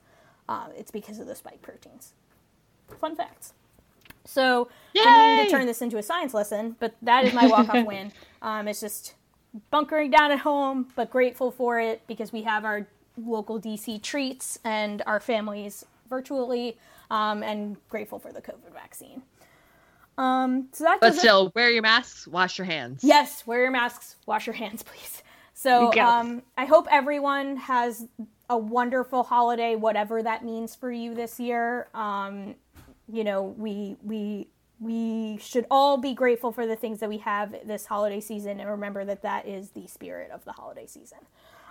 [0.48, 2.14] Uh, it's because of the spike proteins.
[3.00, 3.54] Fun facts.
[4.26, 5.04] So Yay!
[5.06, 8.12] I mean to turn this into a science lesson, but that is my walk-off win.
[8.42, 9.16] Um, it's just
[9.72, 12.88] bunkering down at home, but grateful for it because we have our
[13.18, 16.78] local DC treats and our families virtually,
[17.10, 19.22] um, and grateful for the COVID vaccine.
[20.18, 21.56] Um, so that but still, it.
[21.56, 23.04] wear your masks, wash your hands.
[23.04, 25.24] Yes, wear your masks, wash your hands, please.
[25.54, 28.08] So um, I hope everyone has
[28.50, 31.88] a wonderful holiday, whatever that means for you this year.
[31.94, 32.56] Um,
[33.12, 34.48] you know, we we
[34.86, 38.70] we should all be grateful for the things that we have this holiday season and
[38.70, 41.18] remember that that is the spirit of the holiday season.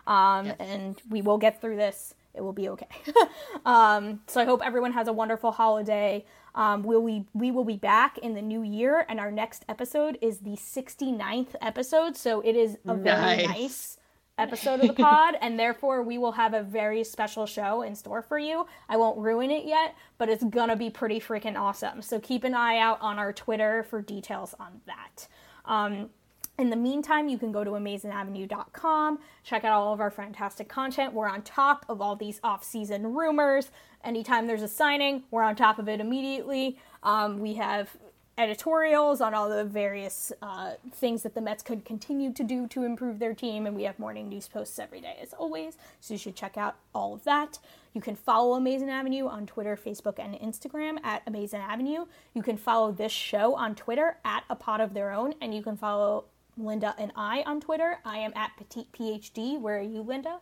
[0.07, 0.57] Um, yes.
[0.59, 2.15] And we will get through this.
[2.35, 2.89] It will be okay.
[3.65, 6.25] um, so I hope everyone has a wonderful holiday.
[6.57, 10.19] Um, we'll, we, we will be back in the new year, and our next episode
[10.21, 12.17] is the 69th episode.
[12.17, 13.99] So it is a very nice, nice
[14.39, 18.23] episode of the pod, and therefore we will have a very special show in store
[18.23, 18.67] for you.
[18.89, 22.03] I won't ruin it yet, but it's gonna be pretty freaking awesome.
[22.03, 25.29] So keep an eye out on our Twitter for details on that.
[25.65, 26.11] Um,
[26.57, 31.13] in the meantime, you can go to amazinavenue.com, check out all of our fantastic content.
[31.13, 33.71] We're on top of all these off season rumors.
[34.05, 36.79] Anytime there's a signing, we're on top of it immediately.
[37.03, 37.97] Um, we have
[38.37, 42.85] editorials on all the various uh, things that the Mets could continue to do to
[42.85, 45.77] improve their team, and we have morning news posts every day as always.
[46.01, 47.59] So you should check out all of that.
[47.93, 52.07] You can follow Amazin' Avenue on Twitter, Facebook, and Instagram at Amazin' Avenue.
[52.35, 55.63] You can follow this show on Twitter at A Pod of Their Own, and you
[55.63, 56.25] can follow
[56.57, 57.99] Linda and I on Twitter.
[58.05, 59.61] I am at Petite PhD.
[59.61, 60.41] Where are you, Linda?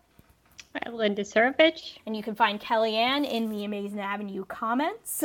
[0.92, 1.98] Linda Surovich.
[2.06, 5.24] And you can find Kellyanne in the Amazin' Avenue comments.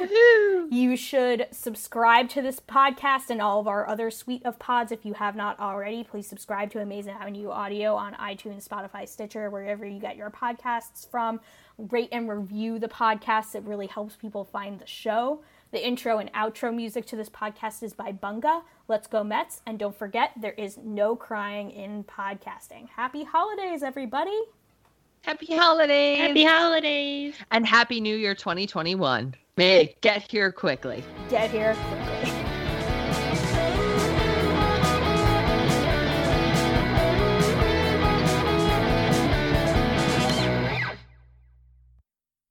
[0.70, 5.04] you should subscribe to this podcast and all of our other suite of pods if
[5.04, 6.04] you have not already.
[6.04, 11.08] Please subscribe to Amazin' Avenue Audio on iTunes, Spotify, Stitcher, wherever you get your podcasts
[11.08, 11.40] from.
[11.76, 15.42] Rate and review the podcast, it really helps people find the show.
[15.72, 18.62] The intro and outro music to this podcast is by Bunga.
[18.86, 19.60] Let's go Mets.
[19.66, 22.90] And don't forget, there is no crying in podcasting.
[22.90, 24.40] Happy holidays, everybody.
[25.24, 26.18] Happy holidays.
[26.18, 27.34] Happy holidays.
[27.50, 29.34] And Happy New Year 2021.
[29.56, 31.02] May it get here quickly.
[31.30, 32.33] Get here quickly.